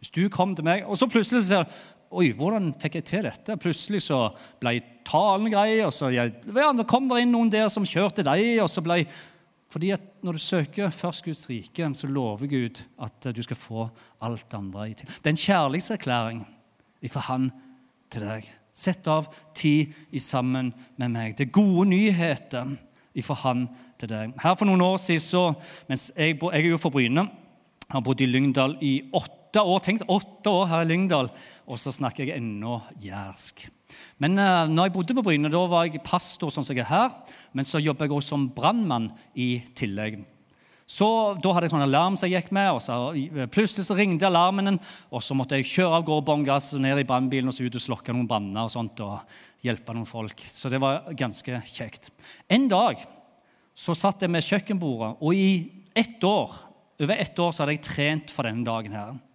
Hvis 0.01 0.13
du 0.17 0.23
kom 0.33 0.55
til 0.57 0.65
meg, 0.67 0.85
og 0.89 0.99
så 0.99 1.09
plutselig 1.11 1.47
sier 1.49 1.67
Oi, 2.11 2.33
hvordan 2.35 2.73
fikk 2.75 2.97
jeg 2.99 3.07
til 3.07 3.27
dette? 3.29 3.55
Plutselig 3.63 4.01
så 4.03 4.33
ble 4.59 4.81
talen 5.07 5.47
grei, 5.53 5.77
og 5.85 5.93
så 5.95 6.09
jeg, 6.11 6.33
ja, 6.43 6.71
kom 6.83 7.07
det 7.07 7.21
inn 7.23 7.31
noen 7.31 7.53
der 7.53 7.69
som 7.71 7.87
kjørte 7.87 8.25
deg, 8.27 8.57
og 8.65 8.67
så 8.73 8.83
ble 8.83 9.05
fordi 9.71 9.93
at 9.95 10.07
Når 10.21 10.37
du 10.37 10.43
søker 10.43 10.91
først 10.93 11.25
Guds 11.25 11.47
rike, 11.49 11.87
så 11.95 12.09
lover 12.11 12.47
Gud 12.51 12.83
at 13.01 13.29
du 13.33 13.39
skal 13.43 13.57
få 13.57 13.87
alt 14.21 14.45
det 14.51 14.59
andre 14.59 14.89
i 14.91 14.93
tillegg. 14.93 15.15
Det 15.17 15.31
er 15.31 15.33
en 15.33 15.45
kjærlighetserklæring 15.47 16.43
fra 17.09 17.23
Han 17.31 17.47
til 18.13 18.27
deg. 18.27 18.51
Sett 18.73 19.09
av 19.09 19.31
tid 19.57 19.95
i 20.13 20.21
sammen 20.21 20.75
med 21.01 21.15
meg. 21.15 21.39
Det 21.39 21.47
er 21.47 21.55
gode 21.57 21.87
nyheter 21.89 22.75
fra 23.23 23.39
Han 23.47 23.69
til 23.97 24.13
deg. 24.13 24.35
Her 24.43 24.59
For 24.59 24.69
noen 24.69 24.85
år 24.85 24.99
siden, 25.01 25.25
så, 25.25 25.45
mens 25.89 26.11
jeg, 26.17 26.37
jeg 26.37 26.61
er 26.61 26.69
jo 26.75 26.83
fra 26.83 26.93
Bryne, 26.93 27.29
har 27.89 28.05
bodd 28.05 28.21
i 28.21 28.29
Lyngdal 28.29 28.77
i 28.85 28.99
åtte 29.09 29.40
år. 29.59 29.83
Tenk 29.83 30.07
åtte 30.07 30.53
år 30.55 30.69
her 30.71 30.85
i 30.85 30.91
Lyngdal, 30.93 31.33
og 31.67 31.79
så 31.83 31.91
snakker 31.91 32.29
jeg 32.29 32.39
ennå 32.39 32.79
jærsk. 33.03 33.67
Men 34.23 34.39
uh, 34.39 34.71
når 34.71 34.87
jeg 34.87 34.95
bodde 34.95 35.17
på 35.19 35.25
Bryne, 35.27 35.51
da 35.51 35.67
var 35.67 35.89
jeg 35.89 36.05
pastor, 36.07 36.53
sånn 36.55 36.67
som 36.67 36.77
jeg 36.77 36.85
er 36.85 36.93
her. 36.93 37.39
Men 37.57 37.67
så 37.67 37.83
jobber 37.83 38.07
jeg 38.07 38.15
også 38.15 38.37
som 38.37 38.51
brannmann 38.55 39.11
i 39.35 39.57
tillegg. 39.75 40.21
Så 40.91 41.07
Da 41.39 41.53
hadde 41.55 41.69
jeg 41.69 41.71
sånn 41.71 41.85
alarm 41.85 42.17
som 42.19 42.27
jeg 42.27 42.41
gikk 42.41 42.55
med, 42.57 42.73
og 42.75 42.81
så 42.83 42.97
plutselig 43.55 43.87
så 43.87 43.95
ringte 43.95 44.27
alarmen. 44.27 44.79
og 45.11 45.23
Så 45.23 45.37
måtte 45.39 45.59
jeg 45.59 45.69
kjøre 45.71 46.01
av 46.01 46.07
gårde 46.09 46.27
bånn 46.27 46.47
gass 46.47 46.73
ned 46.75 46.99
i 46.99 47.07
brannbilen 47.07 47.51
og 47.51 47.55
så 47.55 47.67
ut 47.67 47.79
og 47.79 47.85
slokke 47.85 48.15
noen 48.15 48.27
branner 48.31 48.67
og 48.67 48.73
sånt, 48.75 48.99
og 49.07 49.23
hjelpe 49.63 49.95
noen 49.95 50.09
folk. 50.09 50.43
Så 50.51 50.71
det 50.71 50.83
var 50.83 51.07
ganske 51.15 51.63
kjekt. 51.71 52.11
En 52.51 52.67
dag 52.69 52.99
så 53.79 53.95
satt 53.95 54.23
jeg 54.23 54.35
med 54.35 54.43
kjøkkenbordet, 54.43 55.15
og 55.23 55.35
i 55.35 55.71
ett 55.95 56.23
år, 56.27 56.59
over 57.01 57.23
ett 57.23 57.39
år 57.39 57.55
så 57.55 57.63
hadde 57.63 57.79
jeg 57.79 57.87
trent 57.87 58.35
for 58.35 58.51
denne 58.51 58.67
dagen. 58.67 58.93
her. 58.93 59.30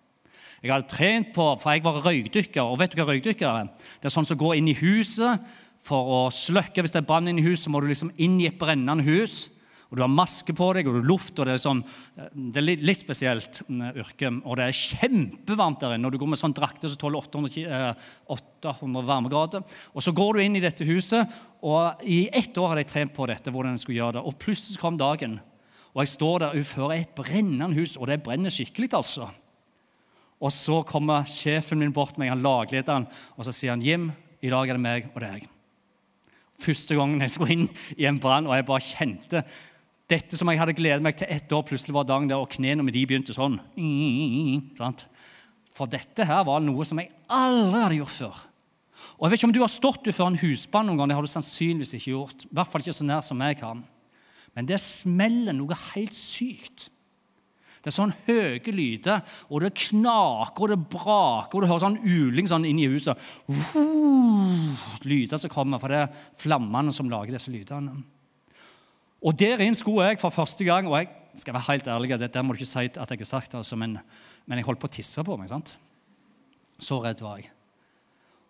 Jeg 0.66 0.74
hadde 0.74 0.90
trent 0.90 1.34
på, 1.36 1.46
for 1.62 1.76
jeg 1.76 1.86
var 1.86 2.02
røykdykker. 2.02 2.64
Og 2.66 2.80
vet 2.82 2.94
du 2.94 3.00
hva 3.00 3.10
røykdykker 3.12 3.50
er? 3.52 3.70
Det 4.02 4.10
er 4.10 4.16
sånn 4.16 4.26
som 4.26 4.40
går 4.42 4.58
inn 4.58 4.72
i 4.72 4.78
huset 4.80 5.44
for 5.86 6.10
å 6.10 6.22
slukke. 6.34 6.82
Hvis 6.82 6.96
det 6.96 7.04
er 7.04 7.10
brann 7.10 7.30
inne 7.30 7.44
i 7.44 7.46
huset, 7.46 7.68
så 7.68 7.74
må 7.74 7.84
du 7.84 7.92
liksom 7.92 8.10
inn 8.18 8.40
i 8.42 8.50
et 8.50 8.58
brennende 8.60 9.06
hus 9.06 9.46
og 9.86 10.00
du 10.00 10.02
har 10.02 10.12
maske 10.12 10.54
på 10.56 10.66
deg, 10.76 10.88
og 10.90 10.96
du 10.96 11.00
har 11.00 11.08
luft, 11.08 11.38
og 11.38 11.46
det 11.48 11.54
er, 11.56 11.62
sånn, 11.62 11.82
det 12.18 12.60
er 12.60 12.66
litt, 12.66 12.82
litt, 12.84 13.00
spesielt 13.00 13.62
mm, 13.70 13.84
yrke. 14.02 14.32
Og 14.44 14.58
det 14.58 14.66
er 14.66 14.80
kjempevarmt 14.80 15.84
der 15.84 15.96
inne, 15.96 16.10
og 16.10 16.16
du 16.16 16.20
går 16.20 16.32
med 16.34 16.42
sånn 16.42 16.56
drakter 16.58 16.92
som 16.92 17.00
tåler 17.00 17.22
800, 17.22 17.94
800 18.34 19.08
varmegrader. 19.08 19.78
Og 19.94 20.04
så 20.04 20.12
går 20.18 20.36
du 20.36 20.44
inn 20.44 20.58
i 20.58 20.64
dette 20.64 20.88
huset, 20.90 21.38
og 21.64 22.04
i 22.04 22.26
ett 22.34 22.58
år 22.58 22.74
hadde 22.74 22.84
jeg 22.84 22.92
trent 22.92 23.16
på 23.16 23.30
dette, 23.30 23.54
hvordan 23.54 23.78
jeg 23.78 23.86
skulle 23.86 24.02
gjøre 24.02 24.18
det. 24.18 24.26
Og 24.26 24.40
plutselig 24.42 24.82
kom 24.82 24.98
dagen, 25.00 25.38
og 25.94 26.04
jeg 26.04 26.16
står 26.18 26.44
der 26.44 26.58
utenfor 26.58 26.96
et 26.98 27.16
brennende 27.16 27.72
hus, 27.78 27.96
og 27.96 28.10
det 28.10 28.24
brenner 28.26 28.52
skikkelig, 28.52 28.92
altså. 28.98 29.30
Og 30.44 30.52
så 30.52 30.82
kommer 30.88 31.28
sjefen 31.30 31.80
min 31.80 31.94
bort 31.96 32.18
meg, 32.20 32.30
han 32.34 32.44
laglederen, 32.44 33.08
og 33.38 33.46
så 33.48 33.54
sier 33.56 33.72
han, 33.72 33.82
'Jim, 33.82 34.12
i 34.42 34.52
dag 34.52 34.70
er 34.70 34.76
det 34.76 34.82
meg 34.84 35.08
og 35.14 35.22
deg.' 35.22 35.48
Første 36.56 36.96
gangen 36.96 37.20
jeg 37.20 37.32
skulle 37.34 37.52
inn 37.52 37.70
i 37.98 38.06
en 38.08 38.20
brann, 38.20 38.48
og 38.48 38.56
jeg 38.56 38.66
bare 38.66 38.84
kjente 38.84 39.44
dette 40.10 40.38
som 40.38 40.48
jeg 40.52 40.60
hadde 40.62 40.76
gledet 40.78 41.04
meg 41.04 41.18
til 41.18 41.28
ett 41.34 41.52
år, 41.52 41.66
plutselig 41.66 41.96
var 41.96 42.06
dagen 42.08 42.30
der, 42.30 42.38
og 42.38 42.52
knærne 42.54 42.86
mine 42.86 43.08
begynte 43.10 43.34
sånn. 43.36 43.58
For 45.76 45.90
dette 45.92 46.28
her 46.28 46.46
var 46.48 46.62
noe 46.64 46.86
som 46.88 47.02
jeg 47.02 47.12
aldri 47.28 47.82
hadde 47.82 47.98
gjort 47.98 48.14
før. 48.20 48.44
Og 49.16 49.26
jeg 49.26 49.32
vet 49.32 49.40
ikke 49.40 49.50
om 49.50 49.56
du 49.56 49.64
har 49.64 49.72
stått 49.72 50.10
før 50.14 50.30
en 50.30 50.40
husbrann 50.40 50.88
noen 50.90 51.00
gang. 51.00 51.10
Det 51.10 51.18
har 51.18 51.26
du 51.26 51.32
sannsynligvis 51.32 51.96
ikke 51.98 52.14
gjort. 52.14 52.46
I 52.46 52.56
hvert 52.56 52.72
fall 52.72 52.84
ikke 52.84 52.96
så 52.96 53.08
nær 53.08 53.24
som 53.26 53.42
jeg 53.44 53.58
kan. 53.60 53.82
Men 54.56 54.68
det 54.70 54.80
smeller 54.84 55.56
noe 55.56 55.78
helt 55.94 56.16
sykt. 56.16 56.90
Det 57.86 57.92
er 57.92 58.00
sånn 58.00 58.16
høye 58.26 58.72
lyder, 58.74 59.20
og 59.46 59.62
det 59.62 59.76
knaker 59.78 60.64
og 60.66 60.72
det 60.72 60.78
braker, 60.90 61.54
og 61.54 61.62
du 61.62 61.70
hører 61.70 61.84
sånn 61.84 62.00
uling 62.02 62.48
sånn 62.50 62.64
inn 62.66 62.80
i 62.82 62.88
huset. 62.90 63.20
lyder 65.06 65.38
som 65.38 65.52
kommer, 65.54 65.78
for 65.78 65.94
det 65.94 66.00
er 66.02 66.24
flammene 66.42 66.90
som 66.96 67.12
lager 67.12 67.36
disse 67.38 67.54
lydene. 67.54 67.94
Og 69.22 69.38
der 69.38 69.62
inn 69.62 69.78
skulle 69.78 70.08
jeg 70.10 70.18
for 70.22 70.34
første 70.34 70.66
gang. 70.66 70.90
Og 70.90 70.98
jeg 70.98 71.12
skal 71.42 71.54
være 71.54 71.68
helt 71.70 71.90
ærlig, 71.94 72.18
dette 72.24 72.42
må 72.42 72.56
du 72.56 72.64
ikke 72.64 72.72
si 72.72 72.88
at 72.90 73.14
jeg 73.14 73.22
har 73.22 73.30
sagt, 73.30 73.54
altså, 73.58 73.78
men, 73.78 74.00
men, 74.46 74.58
jeg 74.58 74.66
holdt 74.66 74.82
på 74.82 74.90
å 74.90 74.96
tisse 74.98 75.26
på 75.26 75.38
meg. 75.38 75.52
sant? 75.54 75.76
Så 76.82 76.98
redd 77.04 77.22
var 77.22 77.38
jeg. 77.38 77.52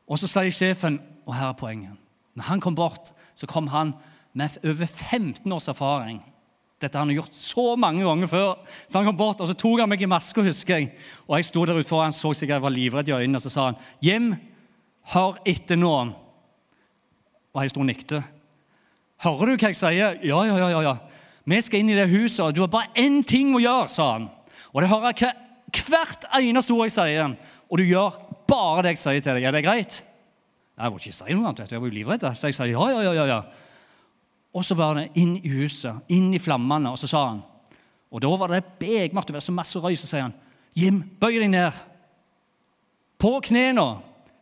Og 0.07 0.21
så 0.21 0.31
sier 0.31 0.55
sjefen, 0.55 1.01
og 1.25 1.35
her 1.35 1.49
er 1.49 1.59
poenget 1.59 1.99
Når 2.39 2.47
han 2.53 2.63
kom 2.63 2.75
bort, 2.77 3.11
så 3.35 3.47
kom 3.51 3.67
han 3.73 3.95
med 4.31 4.55
over 4.63 4.85
15 4.85 5.51
års 5.51 5.67
erfaring. 5.67 6.23
Dette 6.85 6.99
har 6.99 7.07
han 7.07 7.15
gjort 7.15 7.33
så 7.33 7.71
mange 7.81 8.03
ganger 8.05 8.29
før. 8.29 8.51
Så 8.85 8.99
han 8.99 9.07
kom 9.09 9.17
bort, 9.17 9.41
og 9.41 9.49
så 9.49 9.55
tok 9.57 9.81
han 9.81 9.89
meg 9.89 10.03
i 10.05 10.09
maska, 10.09 10.43
husker 10.45 10.77
jeg. 10.77 10.91
Og 11.25 11.39
jeg 11.39 11.47
sto 11.49 11.63
der 11.65 11.79
ute 11.79 11.89
foran, 11.89 12.13
så 12.13 12.29
sikkert 12.33 12.59
jeg 12.59 12.65
var 12.67 12.75
livredd 12.75 13.09
i 13.09 13.15
øynene, 13.17 13.41
og 13.41 13.45
så 13.45 13.49
sa 13.49 13.65
han, 13.71 13.79
'Jim, 14.03 14.35
hør 15.15 15.41
etter 15.45 15.79
nå.' 15.81 16.13
Og 17.55 17.61
jeg 17.63 17.71
sto 17.71 17.81
og 17.81 17.89
nikte. 17.89 18.21
Hører 19.23 19.45
du 19.45 19.55
hva 19.55 19.71
jeg 19.71 19.79
sier? 19.79 20.19
Ja, 20.21 20.39
ja, 20.45 20.57
ja. 20.59 20.81
ja. 20.83 20.95
Vi 21.45 21.61
skal 21.61 21.81
inn 21.81 21.89
i 21.89 21.97
det 21.97 22.09
huset, 22.11 22.43
og 22.45 22.55
du 22.55 22.61
har 22.61 22.71
bare 22.73 22.91
én 22.99 23.23
ting 23.23 23.53
å 23.55 23.61
gjøre, 23.63 23.89
sa 23.89 24.11
han. 24.17 24.29
Og 24.73 24.81
det 24.83 24.91
hører 24.91 25.13
jeg 25.15 25.33
hvert 25.89 26.27
eneste 26.35 26.73
ord 26.75 26.89
jeg 26.89 26.97
sier, 26.97 27.35
og 27.69 27.79
du 27.79 27.85
gjør 27.87 28.17
bare 28.49 28.83
det 28.85 28.95
jeg 28.95 29.01
sier 29.03 29.23
til 29.23 29.37
deg. 29.37 29.47
Er 29.47 29.55
det 29.55 29.63
greit? 29.65 30.01
Jeg 30.75 30.91
må 30.91 30.99
ikke 30.99 31.15
si 31.15 31.31
noe 31.31 31.47
annet, 31.47 31.63
vet 31.63 31.71
du. 31.71 31.75
jeg 31.75 31.81
var 31.81 31.89
jo 31.89 31.95
livredd. 31.95 32.25
Så 32.35 32.49
jeg 32.51 32.57
sa 32.57 32.67
ja, 32.67 32.89
ja, 32.91 33.13
ja. 33.15 33.25
ja. 33.29 33.39
Og 34.55 34.63
så 34.63 34.77
var 34.79 34.95
det 34.95 35.09
inn 35.19 35.35
i 35.35 35.51
huset, 35.51 36.05
inn 36.15 36.31
i 36.33 36.39
flammene, 36.39 36.93
og 36.93 36.99
så 36.99 37.09
sa 37.11 37.25
han 37.27 37.43
Og 38.11 38.21
da 38.23 38.31
var 38.39 38.53
det 38.53 38.63
begmørkt, 38.79 39.27
det 39.27 39.35
var 39.35 39.43
så 39.43 39.55
masse 39.55 39.79
røy, 39.81 39.95
så 39.99 40.07
sier 40.07 40.29
han, 40.29 40.35
Jim, 40.75 41.01
bøy 41.19 41.39
deg 41.39 41.49
ned. 41.51 41.77
På 43.19 43.39
knærne. 43.43 43.85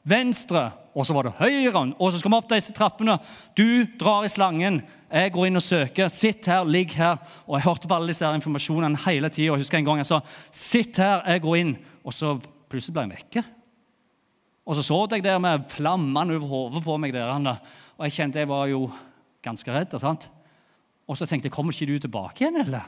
Venstre. 0.04 0.72
Og 0.94 1.08
så 1.08 1.16
var 1.16 1.26
det 1.26 1.38
høyre. 1.40 1.82
Og 1.98 2.12
så 2.12 2.20
skal 2.20 2.34
vi 2.34 2.38
opp 2.38 2.50
disse 2.52 2.74
trappene. 2.76 3.16
Du 3.58 3.86
drar 4.00 4.26
i 4.26 4.30
slangen. 4.30 4.82
Jeg 5.10 5.34
går 5.34 5.48
inn 5.50 5.58
og 5.58 5.66
søker. 5.66 6.10
Sitt 6.14 6.50
her, 6.50 6.66
ligg 6.70 6.94
her. 6.98 7.18
Og 7.48 7.58
jeg 7.58 7.66
hørte 7.66 7.90
på 7.90 7.98
alle 7.98 8.14
disse 8.14 8.26
her 8.26 8.38
informasjonene 8.38 9.02
hele 9.08 9.32
tida. 9.34 9.52
Jeg 9.52 9.64
husker 9.64 9.80
en 9.80 9.90
gang 9.90 10.02
jeg 10.04 10.10
sa 10.10 10.22
sitt 10.50 11.00
her, 11.02 11.24
jeg 11.30 11.46
går 11.46 11.60
inn. 11.62 11.74
Og 12.06 12.14
så 12.14 12.36
plutselig 12.70 12.98
ble 12.98 13.08
jeg 13.08 13.14
vekke. 13.16 13.46
Og 14.64 14.78
så 14.78 14.86
så 14.86 15.00
jeg 15.12 15.26
der 15.26 15.42
med 15.44 15.66
flammene 15.70 16.38
over 16.38 16.52
hodet 16.52 16.84
på 16.86 16.98
meg. 16.98 17.14
der, 17.14 17.58
Og 17.98 18.06
jeg 18.06 18.14
kjente 18.14 18.40
jeg 18.40 18.50
var 18.50 18.68
jo 18.68 18.90
ganske 19.44 19.74
redd. 19.74 19.96
sant? 20.02 20.30
Og 21.08 21.20
så 21.20 21.28
tenkte 21.28 21.50
jeg, 21.50 21.56
kommer 21.56 21.76
ikke 21.76 21.90
du 21.92 21.98
tilbake 22.06 22.44
igjen, 22.44 22.62
eller? 22.64 22.88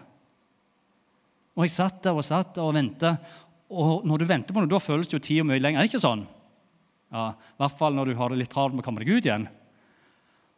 Og 1.55 1.65
jeg 1.65 1.75
satt 1.75 2.01
der 2.03 2.15
og 2.15 2.25
satt 2.27 2.55
der 2.55 2.67
og 2.67 2.75
ventet. 2.75 3.33
Og 3.71 4.05
når 4.07 4.21
du 4.21 4.29
venter 4.29 4.55
på 4.55 4.61
noe, 4.61 4.71
da 4.71 4.79
føles 4.79 5.07
det 5.09 5.17
jo 5.17 5.23
tida 5.23 5.45
mye 5.47 5.61
lenger. 5.61 5.81
Er 5.81 5.87
det 5.87 5.93
ikke 5.93 6.03
sånn? 6.03 6.25
Ja, 7.15 7.31
I 7.31 7.61
hvert 7.63 7.77
fall 7.79 7.95
når 7.95 8.11
du 8.11 8.17
har 8.19 8.31
det 8.31 8.39
litt 8.41 8.51
travelt 8.51 8.75
med 8.75 8.83
å 8.83 8.87
komme 8.87 9.03
deg 9.03 9.11
ut 9.13 9.27
igjen. 9.27 9.47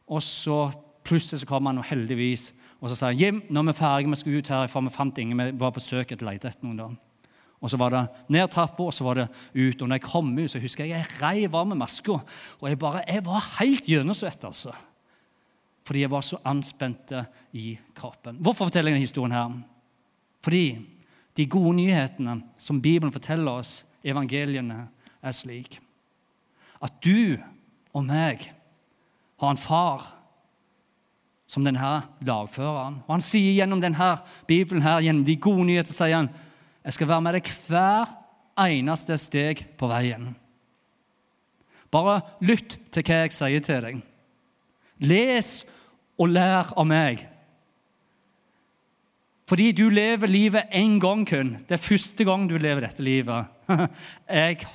Og 0.08 0.24
så 0.24 0.68
plutselig 1.08 1.44
så 1.44 1.50
kommer 1.50 1.72
han, 1.72 1.82
og 1.82 1.88
heldigvis, 1.88 2.52
og 2.78 2.92
så 2.92 2.98
sier 2.98 3.14
han, 3.14 3.20
Jim, 3.20 3.42
nå 3.50 3.62
er 3.64 3.70
vi 3.72 3.78
ferdige, 3.78 4.12
vi 4.12 4.20
skal 4.22 4.38
ut 4.38 4.50
herfra. 4.54 4.82
Vi 4.86 4.94
fant 4.94 5.22
ingen, 5.22 5.40
vi 5.40 5.62
var 5.62 5.74
på 5.74 5.82
søk 5.84 6.12
etter 6.14 6.28
leite 6.28 6.50
etter 6.52 6.68
noen. 6.68 6.82
da. 6.84 7.30
Og 7.58 7.72
så 7.74 7.80
var 7.82 7.94
det 7.94 8.04
ned 8.34 8.52
trappa, 8.54 8.86
og 8.86 8.94
så 8.94 9.06
var 9.08 9.18
det 9.18 9.28
ut. 9.56 9.82
Og 9.82 9.88
når 9.88 9.98
jeg 9.98 10.06
kom 10.06 10.30
ut, 10.38 10.52
så 10.52 10.62
husker 10.62 10.86
jeg 10.86 10.94
jeg 10.94 11.16
reiv 11.24 11.58
av 11.58 11.66
meg 11.72 11.80
maska. 11.82 12.20
Og 12.60 12.70
jeg, 12.70 12.78
bare, 12.82 13.02
jeg 13.10 13.26
var 13.26 13.48
helt 13.58 13.90
gjennomsvett, 13.90 14.46
altså. 14.46 14.76
Fordi 15.88 16.04
jeg 16.04 16.12
var 16.12 16.26
så 16.26 16.40
anspent 16.44 17.14
i 17.56 17.78
kroppen. 17.96 18.42
Hvorfor 18.44 18.68
forteller 18.68 18.92
jeg 18.92 18.98
denne 18.98 19.08
historien 19.08 19.36
her? 19.36 19.58
Fordi 20.44 20.66
de 21.38 21.46
gode 21.48 21.78
nyhetene 21.78 22.42
som 22.60 22.82
Bibelen 22.84 23.14
forteller 23.14 23.62
oss, 23.62 23.86
evangeliene, 24.04 24.88
er 25.24 25.36
slik 25.36 25.80
at 26.84 27.00
du 27.02 27.38
og 27.96 28.04
meg 28.06 28.44
har 29.42 29.54
en 29.54 29.60
far 29.60 30.06
som 31.48 31.64
denne 31.66 31.94
lagføreren. 32.28 33.00
Og 33.08 33.14
Han 33.16 33.24
sier 33.24 33.56
gjennom 33.56 33.82
denne 33.82 34.10
Bibelen, 34.50 34.84
her, 34.84 35.02
gjennom 35.02 35.26
de 35.26 35.38
gode 35.42 35.66
nyheter, 35.70 35.96
sier 35.96 36.20
han, 36.20 36.30
jeg 36.84 36.98
skal 36.98 37.10
være 37.10 37.24
med 37.24 37.38
deg 37.38 37.50
hver 37.68 38.14
eneste 38.68 39.18
steg 39.20 39.64
på 39.80 39.90
veien. 39.90 40.36
Bare 41.92 42.20
lytt 42.44 42.78
til 42.92 43.06
hva 43.08 43.24
jeg 43.24 43.36
sier 43.36 43.64
til 43.64 43.84
deg. 43.86 44.02
Les 45.00 45.50
og 46.18 46.32
lær 46.34 46.74
av 46.78 46.88
meg. 46.90 47.24
Fordi 49.48 49.72
du 49.72 49.88
lever 49.90 50.28
livet 50.28 50.74
én 50.76 50.98
gang 51.00 51.24
kun. 51.28 51.54
Det 51.68 51.78
er 51.78 51.84
første 51.84 52.26
gang 52.28 52.50
du 52.50 52.58
lever 52.58 52.84
dette 52.84 53.04
livet. 53.04 53.48
Jeg 54.28 54.66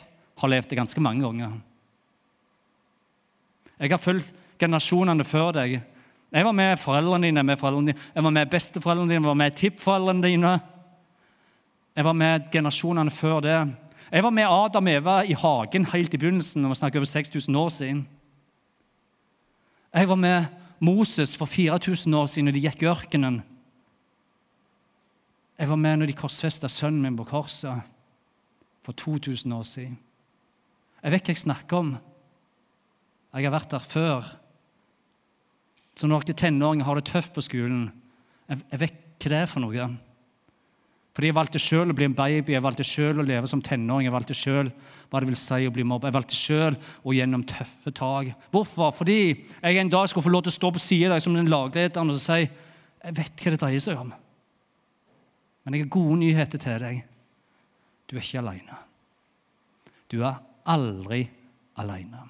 har 0.41 0.49
levd 0.49 0.71
det 0.71 0.79
ganske 0.79 1.01
mange 1.01 1.27
ganger. 1.27 1.59
Jeg 3.83 3.91
har 3.91 3.99
fulgt 3.99 4.31
generasjonene 4.63 5.25
før 5.27 5.51
deg. 5.57 5.81
Jeg 6.33 6.47
var 6.47 6.55
med 6.55 6.79
foreldrene 6.79 7.27
dine, 7.27 7.43
med 7.43 7.59
foreldrene 7.59 7.91
dine. 7.91 8.05
jeg 8.15 8.25
var 8.25 8.31
med 8.31 8.51
besteforeldrene 8.51 9.11
dine, 9.11 9.21
jeg 9.21 9.29
var 9.29 9.41
med 9.41 9.57
tippforeldrene 9.59 10.23
dine. 10.23 10.53
Jeg 11.97 12.05
var 12.05 12.13
med 12.13 12.47
generasjonene 12.53 13.11
før 13.11 13.41
det. 13.41 13.59
Jeg 14.13 14.23
var 14.23 14.31
med 14.31 14.47
Adam 14.47 14.87
og 14.87 14.93
Eva 14.93 15.17
i 15.25 15.35
hagen 15.35 15.85
helt 15.93 16.15
i 16.15 16.21
begynnelsen, 16.21 16.63
når 16.63 16.69
vi 16.69 16.79
snakker 16.81 17.01
over 17.01 17.11
6000 17.11 17.57
år 17.57 17.69
siden. 17.69 18.07
Jeg 19.93 20.09
var 20.09 20.17
med 20.17 20.45
Moses 20.81 21.37
for 21.37 21.47
4000 21.47 22.15
år 22.15 22.27
siden, 22.27 22.49
når 22.49 22.57
de 22.57 22.65
gikk 22.65 22.83
i 22.83 22.89
ørkenen. 22.91 23.43
Jeg 25.59 25.69
var 25.69 25.77
med 25.77 26.01
når 26.01 26.11
de 26.11 26.17
korsfesta 26.17 26.69
sønnen 26.69 27.05
min 27.05 27.19
på 27.19 27.27
korset 27.29 27.83
for 28.83 28.97
2000 28.97 29.53
år 29.55 29.67
siden. 29.69 29.99
Jeg 31.03 31.13
vet 31.13 31.29
hva 31.29 31.35
jeg 31.35 31.43
snakker 31.43 31.77
om. 31.77 31.93
Jeg 33.33 33.47
har 33.47 33.55
vært 33.55 33.75
der 33.75 33.85
før. 33.85 34.33
Så 35.95 36.09
når 36.09 36.25
dere 36.25 36.41
tenåringer 36.41 36.89
har 36.89 36.99
det 36.99 37.11
tøft 37.11 37.35
på 37.37 37.45
skolen 37.45 37.91
Jeg, 38.49 38.59
jeg 38.73 38.81
vet 38.81 38.99
hva 39.23 39.31
det 39.31 39.39
er 39.39 39.47
for 39.47 39.63
noe. 39.63 39.87
Fordi 41.13 41.29
jeg 41.29 41.37
valgte 41.37 41.61
selv 41.61 41.93
å 41.93 41.97
bli 41.97 42.07
en 42.09 42.17
baby, 42.17 42.55
jeg 42.55 42.65
valgte 42.65 42.85
selv 42.89 43.21
å 43.21 43.27
leve 43.27 43.49
som 43.51 43.61
tenåring. 43.61 44.07
Jeg 44.07 44.15
valgte 44.15 44.37
selv 44.37 44.73
hva 45.13 45.21
det 45.21 45.29
vil 45.29 45.37
si 45.37 45.67
å 45.69 45.73
bli 45.75 45.85
mobba. 45.85 46.09
Jeg 46.09 46.17
valgte 46.17 46.39
selv 46.39 46.93
å 47.05 47.13
gjennom 47.13 47.45
tøffe 47.49 47.93
tak. 47.93 48.31
Hvorfor? 48.55 48.95
Fordi 48.97 49.19
jeg 49.29 49.81
en 49.83 49.93
dag 49.93 50.09
skulle 50.09 50.25
få 50.25 50.33
lov 50.33 50.47
til 50.47 50.55
å 50.55 50.57
stå 50.57 50.73
på 50.73 50.81
siden 50.81 51.13
av 51.13 51.19
deg 51.19 51.27
som 51.27 51.37
den 51.37 51.53
laglederen 51.53 52.15
og 52.15 52.21
si 52.23 52.41
jeg 53.03 53.17
vet 53.19 53.45
hva 53.45 53.53
det 53.53 53.61
dreier 53.61 53.83
seg 53.83 54.01
om. 54.01 54.13
Men 55.63 55.77
jeg 55.77 55.85
har 55.85 55.95
gode 55.99 56.21
nyheter 56.23 56.63
til 56.63 56.81
deg. 56.81 57.03
Du 58.09 58.17
er 58.17 58.25
ikke 58.25 58.41
alene. 58.41 58.79
Du 60.09 60.23
er 60.25 60.41
aldri 60.73 61.27
alene. 61.81 62.25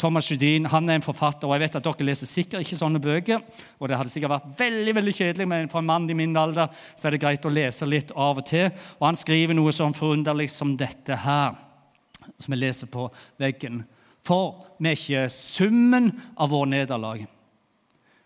Thomas 0.00 0.30
Judin 0.30 0.64
han 0.72 0.88
er 0.88 0.96
en 0.96 1.04
forfatter, 1.04 1.44
og 1.48 1.54
jeg 1.54 1.66
vet 1.66 1.76
at 1.76 1.84
dere 1.84 2.06
leser 2.08 2.28
sikkert 2.28 2.64
ikke 2.64 2.78
sånne 2.80 3.02
bøker. 3.04 3.42
og 3.78 3.88
Det 3.88 3.98
hadde 4.00 4.12
sikkert 4.12 4.32
vært 4.32 4.60
veldig 4.60 4.94
veldig 4.96 5.14
kjedelig, 5.16 5.48
men 5.48 5.68
for 5.68 5.82
en 5.82 5.90
mann 5.90 6.08
i 6.10 6.16
min 6.16 6.36
alder 6.36 6.72
så 6.94 7.08
er 7.08 7.14
det 7.14 7.20
greit 7.20 7.44
å 7.44 7.52
lese 7.52 7.88
litt 7.88 8.14
av 8.16 8.40
og 8.40 8.46
til. 8.48 8.70
Og 8.98 9.06
Han 9.06 9.18
skriver 9.20 9.56
noe 9.56 9.74
sånn 9.76 9.96
forunderlig 9.96 10.48
som 10.50 10.72
dette 10.80 11.18
her, 11.20 11.58
som 12.38 12.56
jeg 12.56 12.62
leser 12.62 12.92
på 12.92 13.10
veggen. 13.40 13.84
For 14.24 14.56
vi 14.78 14.88
er 14.88 14.98
ikke 14.98 15.28
summen 15.32 16.10
av 16.36 16.52
våre 16.52 16.72
nederlag. 16.72 17.26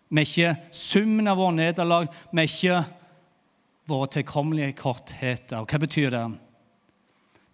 Vi 0.09 0.21
er 0.21 0.29
ikke 0.29 0.75
summen 0.75 1.27
av 1.27 1.39
våre 1.39 1.57
nederlag. 1.59 2.11
Vi 2.31 2.41
er 2.43 2.51
ikke 2.51 2.83
våre 3.89 4.11
tilkommelige 4.15 4.75
kortheter. 4.79 5.61
Og 5.61 5.71
hva 5.71 5.79
betyr 5.81 6.13
det? 6.13 6.27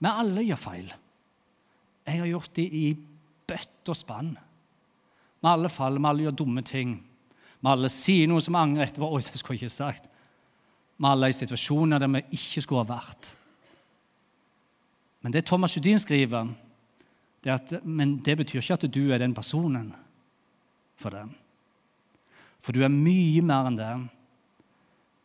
Vi 0.01 0.11
alle 0.11 0.45
gjør 0.45 0.61
feil. 0.61 0.91
Jeg 2.05 2.19
har 2.19 2.29
gjort 2.31 2.53
det 2.57 2.67
i 2.73 2.85
bøtt 3.51 3.91
og 3.91 3.97
spann. 3.97 4.31
Vi 5.41 5.49
alle 5.49 5.69
faller, 5.73 6.01
vi 6.01 6.09
alle 6.09 6.27
gjør 6.27 6.39
dumme 6.43 6.63
ting. 6.65 6.95
Vi 7.61 7.69
alle 7.69 7.89
sier 7.91 8.29
noe 8.29 8.41
som 8.43 8.57
angrer 8.57 8.87
etterpå. 8.87 9.09
Oi, 9.09 9.21
det 9.25 9.39
skulle 9.39 9.59
jeg 9.59 9.67
ikke 9.67 9.75
sagt. 9.75 10.09
Vi 10.97 11.09
alle 11.09 11.29
er 11.29 11.33
i 11.33 11.37
situasjoner 11.37 12.01
der 12.01 12.11
vi 12.15 12.23
ikke 12.37 12.63
skulle 12.63 12.85
ha 12.85 12.91
vært. 12.93 13.33
Men 15.21 15.33
det 15.33 15.45
Thomas 15.45 15.75
Judin 15.77 16.01
skriver, 16.01 16.49
det, 17.41 17.51
at, 17.51 17.73
men 17.85 18.19
det 18.25 18.37
betyr 18.37 18.61
ikke 18.61 18.77
at 18.77 18.89
du 18.93 19.03
er 19.11 19.21
den 19.21 19.33
personen 19.37 19.91
for 20.97 21.13
det. 21.13 21.25
For 22.61 22.73
du 22.73 22.83
er 22.85 22.93
mye 22.93 23.41
mer 23.45 23.69
enn 23.69 23.77
det. 23.77 23.93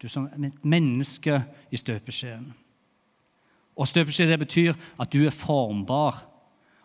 Du 0.01 0.09
er 0.09 0.13
som 0.13 0.29
et 0.29 0.65
menneske 0.65 1.41
i 1.73 1.81
støpeskjeen. 1.81 2.49
Og 3.77 3.89
støpeskje 3.89 4.39
betyr 4.41 4.77
at 5.01 5.13
du 5.13 5.27
er 5.27 5.35
formbar 5.35 6.23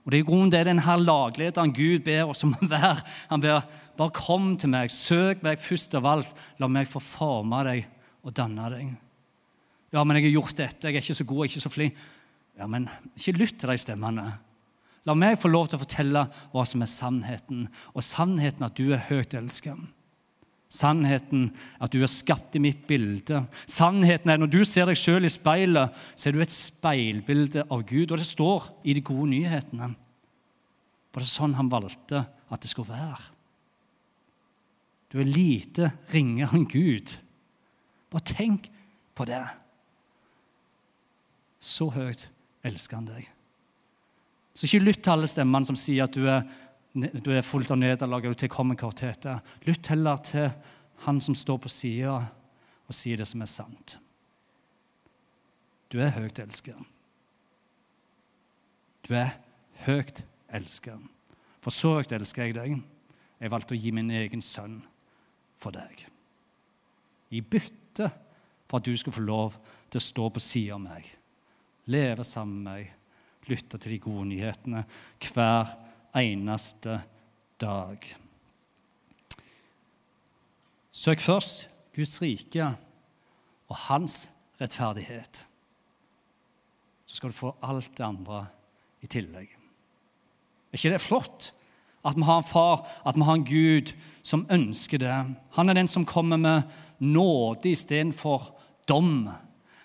og 0.01 0.11
Det 0.11 0.19
er 0.19 0.25
grunnen 0.25 0.49
det 0.49 0.63
denne 0.65 0.95
laglederen 0.97 1.73
Gud 1.77 2.01
ber 2.05 2.31
oss 2.31 2.41
om 2.47 2.55
å 2.57 2.67
være. 2.71 3.03
Han 3.29 3.43
ber 3.43 3.67
bare 3.99 4.15
kom 4.17 4.55
til 4.57 4.71
meg, 4.73 4.89
søk 4.89 5.43
meg 5.45 5.61
først 5.61 5.93
av 5.99 6.07
alt. 6.09 6.31
La 6.57 6.69
meg 6.71 6.89
få 6.89 7.01
forme 7.03 7.61
deg 7.67 7.85
og 8.25 8.33
danne 8.37 8.69
deg. 8.73 8.95
Ja, 9.93 10.03
men 10.03 10.17
jeg 10.17 10.29
har 10.29 10.39
gjort 10.39 10.57
dette, 10.57 10.87
jeg 10.87 10.97
er 10.97 11.03
ikke 11.03 11.19
så 11.19 11.27
god, 11.27 11.43
jeg 11.43 11.49
er 11.49 11.53
ikke 11.53 11.67
så 11.67 11.73
flink. 11.73 12.01
Ja, 12.57 12.67
men 12.69 12.87
ikke 13.13 13.37
lytt 13.37 13.59
til 13.61 13.69
de 13.69 13.77
stemmene. 13.81 14.25
La 15.05 15.15
meg 15.17 15.39
få 15.41 15.49
lov 15.49 15.69
til 15.69 15.79
å 15.79 15.83
fortelle 15.83 16.25
hva 16.53 16.65
som 16.69 16.83
er 16.83 16.89
sannheten. 16.89 17.65
Og 17.93 18.05
sannheten 18.05 18.65
at 18.65 18.77
du 18.77 18.91
er 18.93 19.05
høyt 19.09 19.35
elsket. 19.37 19.77
Sannheten 20.71 21.49
er 21.49 21.83
at 21.83 21.91
du 21.91 21.99
er 21.99 22.11
skapt 22.11 22.55
i 22.55 22.61
mitt 22.63 22.85
bilde. 22.87 23.41
Sannheten 23.67 24.31
er 24.31 24.39
at 24.39 24.43
Når 24.45 24.51
du 24.53 24.61
ser 24.63 24.87
deg 24.87 24.99
sjøl 24.99 25.27
i 25.27 25.31
speilet, 25.31 25.91
så 26.15 26.29
er 26.29 26.37
du 26.37 26.41
et 26.43 26.55
speilbilde 26.55 27.65
av 27.67 27.83
Gud. 27.83 28.11
Og 28.11 28.17
det 28.21 28.27
står 28.27 28.69
i 28.87 28.95
de 28.95 29.03
gode 29.03 29.27
nyhetene. 29.33 29.91
For 31.11 31.19
det 31.19 31.27
er 31.27 31.33
sånn 31.33 31.57
han 31.59 31.71
valgte 31.71 32.23
at 32.23 32.63
det 32.63 32.71
skulle 32.71 32.93
være. 32.93 33.27
Du 35.11 35.19
er 35.19 35.27
lite 35.27 35.91
ringere 36.13 36.55
enn 36.55 36.69
Gud. 36.71 37.17
Bare 38.11 38.31
tenk 38.31 38.69
på 39.15 39.27
det. 39.27 39.43
Så 41.59 41.89
høyt 41.91 42.29
elsker 42.63 43.01
han 43.01 43.11
deg. 43.11 43.27
Så 44.55 44.67
ikke 44.67 44.85
lytt 44.85 45.03
til 45.03 45.17
alle 45.17 45.27
stemmene 45.27 45.67
som 45.67 45.77
sier 45.79 46.07
at 46.07 46.15
du 46.15 46.23
er 46.31 46.47
du 46.93 47.31
er 47.31 47.45
fullt 47.45 47.71
av 47.71 47.79
nederlag 47.79 48.25
og 48.27 48.37
tilkommenkortheter. 48.39 49.39
Lytt 49.67 49.87
heller 49.93 50.19
til 50.27 50.49
han 51.05 51.21
som 51.23 51.35
står 51.37 51.61
på 51.63 51.71
sida 51.71 52.17
og 52.19 52.95
sier 52.95 53.21
det 53.21 53.27
som 53.29 53.43
er 53.43 53.49
sant. 53.49 53.95
Du 55.91 55.99
er 56.03 56.11
høyt 56.15 56.39
elsket. 56.43 56.77
Du 59.07 59.15
er 59.15 59.33
høyt 59.85 60.23
elsket. 60.51 60.99
For 61.63 61.73
så 61.73 61.97
høyt 61.99 62.15
elsker 62.15 62.49
jeg 62.49 62.57
deg. 62.57 62.81
Jeg 63.41 63.51
valgte 63.51 63.75
å 63.75 63.79
gi 63.79 63.93
min 63.95 64.11
egen 64.13 64.43
sønn 64.43 64.81
for 65.61 65.73
deg. 65.75 66.05
I 67.31 67.39
bytte 67.41 68.09
for 68.67 68.79
at 68.79 68.87
du 68.87 68.95
skulle 68.95 69.15
få 69.15 69.23
lov 69.23 69.55
til 69.91 69.99
å 69.99 70.03
stå 70.03 70.27
på 70.31 70.43
sida 70.43 70.75
av 70.75 70.83
meg, 70.83 71.07
leve 71.91 72.23
sammen 72.27 72.61
med 72.63 72.83
meg, 72.83 72.97
lytte 73.49 73.79
til 73.81 73.95
de 73.95 74.03
gode 74.03 74.27
nyhetene 74.29 74.83
hver 75.31 75.71
dag 75.71 75.90
eneste 76.15 77.01
dag. 77.61 78.15
Søk 80.91 81.19
først 81.19 81.67
Guds 81.95 82.21
rike 82.21 82.67
og 83.71 83.75
hans 83.87 84.29
rettferdighet. 84.61 85.45
Så 87.05 87.15
skal 87.15 87.31
du 87.31 87.35
få 87.35 87.55
alt 87.63 87.91
det 87.97 88.05
andre 88.05 88.45
i 89.01 89.07
tillegg. 89.07 89.49
Er 90.71 90.79
ikke 90.79 90.93
det 90.93 91.03
flott? 91.03 91.51
At 92.05 92.17
vi 92.17 92.25
har 92.25 92.41
en 92.41 92.47
far, 92.47 92.87
at 93.05 93.17
vi 93.17 93.25
har 93.27 93.37
en 93.37 93.45
Gud 93.45 93.91
som 94.23 94.45
ønsker 94.49 95.01
det. 95.01 95.17
Han 95.57 95.69
er 95.69 95.77
den 95.77 95.89
som 95.91 96.05
kommer 96.05 96.37
med 96.37 96.69
nåde 96.99 97.69
istedenfor 97.69 98.51
dom. 98.89 99.29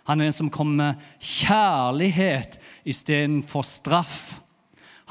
Han 0.06 0.20
er 0.20 0.28
den 0.28 0.36
som 0.36 0.50
kommer 0.50 0.76
med 0.76 1.08
kjærlighet 1.20 2.58
istedenfor 2.84 3.66
straff. 3.66 4.38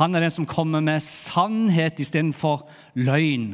Han 0.01 0.15
er 0.15 0.25
den 0.25 0.33
som 0.33 0.47
kommer 0.49 0.83
med 0.83 1.03
sannhet 1.03 2.01
istedenfor 2.03 2.65
løgn. 2.99 3.53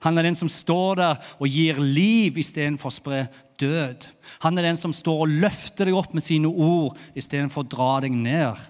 Han 0.00 0.18
er 0.18 0.28
den 0.28 0.38
som 0.38 0.48
står 0.48 1.00
der 1.00 1.30
og 1.42 1.50
gir 1.50 1.80
liv 1.82 2.38
istedenfor 2.40 2.88
å 2.88 2.94
spre 2.94 3.22
død. 3.60 4.06
Han 4.46 4.58
er 4.58 4.70
den 4.70 4.78
som 4.80 4.94
står 4.96 5.24
og 5.24 5.34
løfter 5.42 5.90
deg 5.90 5.98
opp 5.98 6.14
med 6.16 6.24
sine 6.24 6.48
ord 6.48 6.98
istedenfor 7.18 7.64
å 7.64 7.72
dra 7.74 7.90
deg 8.06 8.14
ned 8.16 8.62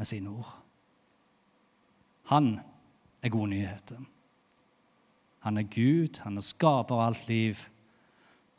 med 0.00 0.08
sine 0.08 0.32
ord. 0.32 0.54
Han 2.32 2.56
er 3.20 3.34
gode 3.34 3.52
nyheter. 3.52 4.00
Han 5.44 5.60
er 5.60 5.68
Gud, 5.72 6.20
han 6.24 6.40
er 6.40 6.44
skaper 6.44 6.96
av 6.96 7.10
alt 7.10 7.28
liv. 7.28 7.60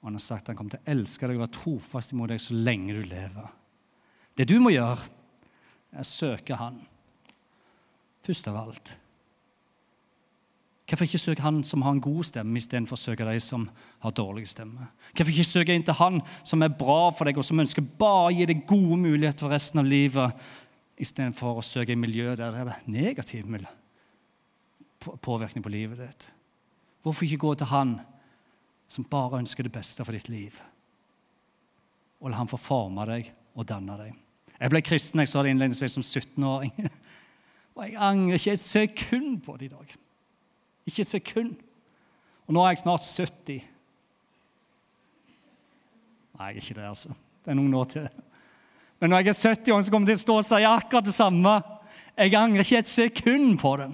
Og 0.01 0.09
han 0.09 0.17
har 0.17 0.23
sagt 0.23 0.49
han 0.49 0.57
kommer 0.57 0.75
til 0.75 0.81
å 0.81 0.93
elske 0.93 1.27
deg 1.27 1.37
og 1.37 1.45
være 1.45 1.57
trofast 1.57 2.13
imot 2.13 2.31
deg 2.31 2.41
så 2.41 2.57
lenge 2.57 2.95
du 2.97 3.03
lever. 3.05 3.49
Det 4.37 4.47
du 4.49 4.55
må 4.63 4.71
gjøre, 4.73 5.09
er 5.91 6.05
å 6.05 6.07
søke 6.07 6.55
Han 6.55 6.79
først 8.25 8.49
av 8.51 8.59
alt. 8.61 8.97
Hvorfor 10.91 11.07
ikke 11.07 11.21
søke 11.23 11.43
han 11.45 11.61
som 11.63 11.85
har 11.85 11.93
en 11.95 12.03
god 12.03 12.25
stemme, 12.27 12.57
istedenfor 12.59 12.97
å 12.97 12.99
søke 12.99 13.23
de 13.23 13.37
som 13.39 13.63
har 14.03 14.11
dårlig 14.11 14.43
stemme? 14.51 14.89
Hvorfor 15.15 15.31
ikke 15.31 15.47
søke 15.47 15.75
inn 15.75 15.85
til 15.87 15.95
han 15.95 16.19
som 16.43 16.65
er 16.65 16.73
bra 16.75 17.13
for 17.15 17.29
deg, 17.29 17.37
og 17.39 17.47
som 17.47 17.61
ønsker 17.63 17.85
bare 17.99 18.25
å 18.27 18.33
gi 18.35 18.47
deg 18.49 18.65
gode 18.67 18.97
muligheter 18.99 19.45
for 19.45 19.55
resten 19.55 19.79
av 19.79 19.87
livet, 19.87 20.41
istedenfor 20.99 21.61
å 21.61 21.63
søke 21.63 21.95
i 21.95 21.99
miljø 21.99 22.35
der 22.35 22.51
det 22.51 22.65
er 22.65 22.81
negativ 22.91 23.47
påvirkning 25.23 25.63
på 25.63 25.71
livet 25.71 26.03
ditt? 26.03 26.27
Hvorfor 27.01 27.25
ikke 27.25 27.45
gå 27.45 27.53
til 27.55 27.71
han 27.71 27.95
som 28.91 29.07
bare 29.07 29.39
ønsker 29.39 29.65
det 29.65 29.73
beste 29.73 30.03
for 30.03 30.17
ditt 30.17 30.27
liv? 30.29 30.59
Og 32.19 32.29
la 32.29 32.41
han 32.41 32.51
få 32.51 32.59
forme 32.59 33.07
deg 33.09 33.31
og 33.55 33.67
danne 33.69 33.95
deg. 34.03 34.19
Jeg 34.59 34.69
ble 34.75 34.83
kristen 34.85 35.23
jeg 35.23 35.31
sa 35.31 35.41
det 35.41 35.55
innledningsvis 35.55 35.95
som 35.97 36.03
17-åring. 36.03 36.75
Og 37.75 37.83
jeg 37.85 37.95
angrer 37.97 38.39
ikke 38.39 38.55
et 38.55 38.63
sekund 38.63 39.41
på 39.45 39.57
det 39.57 39.69
i 39.69 39.73
dag. 39.73 39.93
Ikke 40.85 41.01
et 41.05 41.07
sekund. 41.07 41.53
Og 42.47 42.55
nå 42.55 42.63
er 42.63 42.73
jeg 42.73 42.83
snart 42.83 43.05
70. 43.05 43.61
Nei, 46.35 46.47
jeg 46.47 46.57
er 46.57 46.61
ikke 46.61 46.79
det, 46.79 46.87
altså. 46.89 47.15
Det 47.41 47.53
er 47.53 47.57
noen 47.57 47.73
år 47.77 47.87
til. 47.93 48.09
Men 48.99 49.09
når 49.09 49.23
jeg 49.23 49.27
er 49.31 49.39
70 49.55 49.73
år, 49.73 49.81
så 49.81 49.91
kommer 49.93 50.09
jeg 50.09 50.17
til 50.17 50.21
å 50.21 50.25
stå 50.25 50.37
og 50.37 50.45
si 50.45 50.61
akkurat 50.67 51.07
det 51.07 51.15
samme. 51.15 51.55
Jeg 52.17 52.35
angrer 52.37 52.65
ikke 52.65 52.81
et 52.83 52.91
sekund 52.91 53.57
på 53.61 53.75
det. 53.81 53.89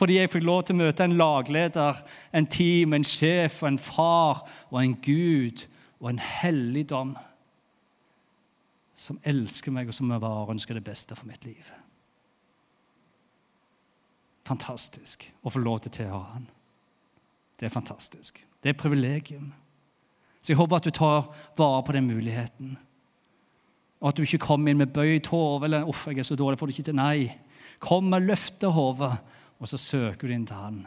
Fordi 0.00 0.16
jeg 0.16 0.30
fikk 0.32 0.44
lov 0.48 0.62
til 0.64 0.78
å 0.78 0.80
møte 0.80 1.04
en 1.04 1.16
lagleder, 1.20 1.98
en 2.32 2.46
team, 2.48 2.94
en 2.96 3.04
sjef, 3.04 3.62
en 3.68 3.78
far 3.80 4.42
og 4.70 4.78
en 4.80 4.94
gud 5.04 5.66
og 6.00 6.14
en 6.14 6.22
helligdom 6.24 7.12
som 9.00 9.20
elsker 9.24 9.72
meg, 9.72 9.88
og 9.88 9.96
som 9.96 10.12
bare 10.12 10.50
ønsker 10.52 10.76
det 10.76 10.84
beste 10.84 11.16
for 11.16 11.28
mitt 11.28 11.46
liv 11.48 11.70
fantastisk 14.50 15.28
å 15.42 15.52
få 15.52 15.62
lov 15.62 15.82
til 15.82 15.92
å 15.92 15.96
tilhøre 15.96 16.28
han. 16.34 16.46
Det 17.58 17.68
er 17.68 17.74
fantastisk. 17.74 18.40
Det 18.60 18.72
er 18.72 18.78
privilegium. 18.78 19.50
Så 20.40 20.52
jeg 20.52 20.60
håper 20.60 20.80
at 20.80 20.88
du 20.88 20.94
tar 20.94 21.28
vare 21.58 21.84
på 21.86 21.94
den 21.96 22.08
muligheten. 22.08 22.76
Og 24.00 24.08
at 24.10 24.16
du 24.16 24.24
ikke 24.24 24.46
kommer 24.46 24.72
inn 24.72 24.80
med 24.80 24.94
bøyd 24.94 25.28
hode 25.28 25.68
eller 25.68 25.84
'uff, 25.84 26.06
jeg 26.08 26.18
er 26.18 26.26
så 26.26 26.36
dårlig, 26.36 26.58
får 26.58 26.66
du 26.66 26.72
ikke 26.72 26.88
til'. 26.88 26.96
Nei. 26.96 27.36
Kom 27.78 28.04
med 28.04 28.26
løftehodet, 28.26 29.18
og 29.60 29.68
så 29.68 29.76
søker 29.76 30.28
du 30.28 30.34
inn 30.34 30.46
til 30.46 30.56
Han. 30.56 30.86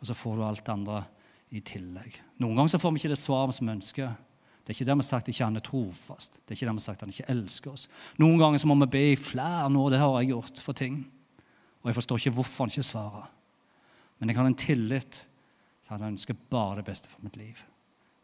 Og 0.00 0.06
så 0.06 0.14
får 0.14 0.36
du 0.36 0.44
alt 0.44 0.66
det 0.66 0.72
andre 0.72 1.04
i 1.50 1.60
tillegg. 1.60 2.20
Noen 2.38 2.56
ganger 2.56 2.68
så 2.68 2.78
får 2.78 2.90
vi 2.90 2.98
ikke 2.98 3.14
det 3.14 3.18
svaret 3.18 3.54
som 3.54 3.66
vi 3.66 3.72
ønsker. 3.72 4.14
Det 4.62 4.70
er 4.70 4.76
ikke 4.78 4.88
dermed 4.92 5.04
sagt 5.04 5.26
at 5.26 5.34
ikke 5.34 5.44
han 5.44 5.58
er 5.58 5.64
trofast. 5.66 6.38
Det 6.38 6.54
er 6.54 6.60
ikke 6.60 6.68
dermed 6.70 6.84
sagt 6.84 7.00
at 7.00 7.06
han 7.06 7.14
ikke 7.14 7.30
elsker 7.34 7.72
oss. 7.72 7.88
Noen 8.22 8.38
ganger 8.38 8.62
så 8.62 8.70
må 8.70 8.76
vi 8.84 8.90
be 8.94 9.02
i 9.10 9.18
flere 9.18 9.66
nå. 9.74 9.88
Det 9.90 9.98
har 9.98 10.14
jeg 10.20 10.30
gjort 10.30 10.62
for 10.62 10.78
ting. 10.78 11.02
Og 11.82 11.90
jeg 11.90 11.98
forstår 11.98 12.22
ikke 12.22 12.34
hvorfor 12.38 12.64
han 12.64 12.70
ikke 12.70 12.86
svarer. 12.86 13.26
Men 14.20 14.30
jeg 14.30 14.38
har 14.38 14.46
en 14.46 14.54
tillit 14.54 15.24
til 15.82 15.90
at 15.90 15.98
han 15.98 16.14
ønsker 16.14 16.38
bare 16.50 16.78
det 16.78 16.86
beste 16.86 17.10
for 17.10 17.26
mitt 17.26 17.36
liv. 17.40 17.58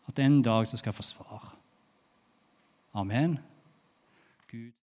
At 0.07 0.22
en 0.22 0.40
dag 0.46 0.66
så 0.66 0.79
skal 0.79 0.92
jeg 0.92 1.01
få 1.01 1.09
svar. 1.11 1.55
Amen. 2.94 3.38
Gud. 4.51 4.78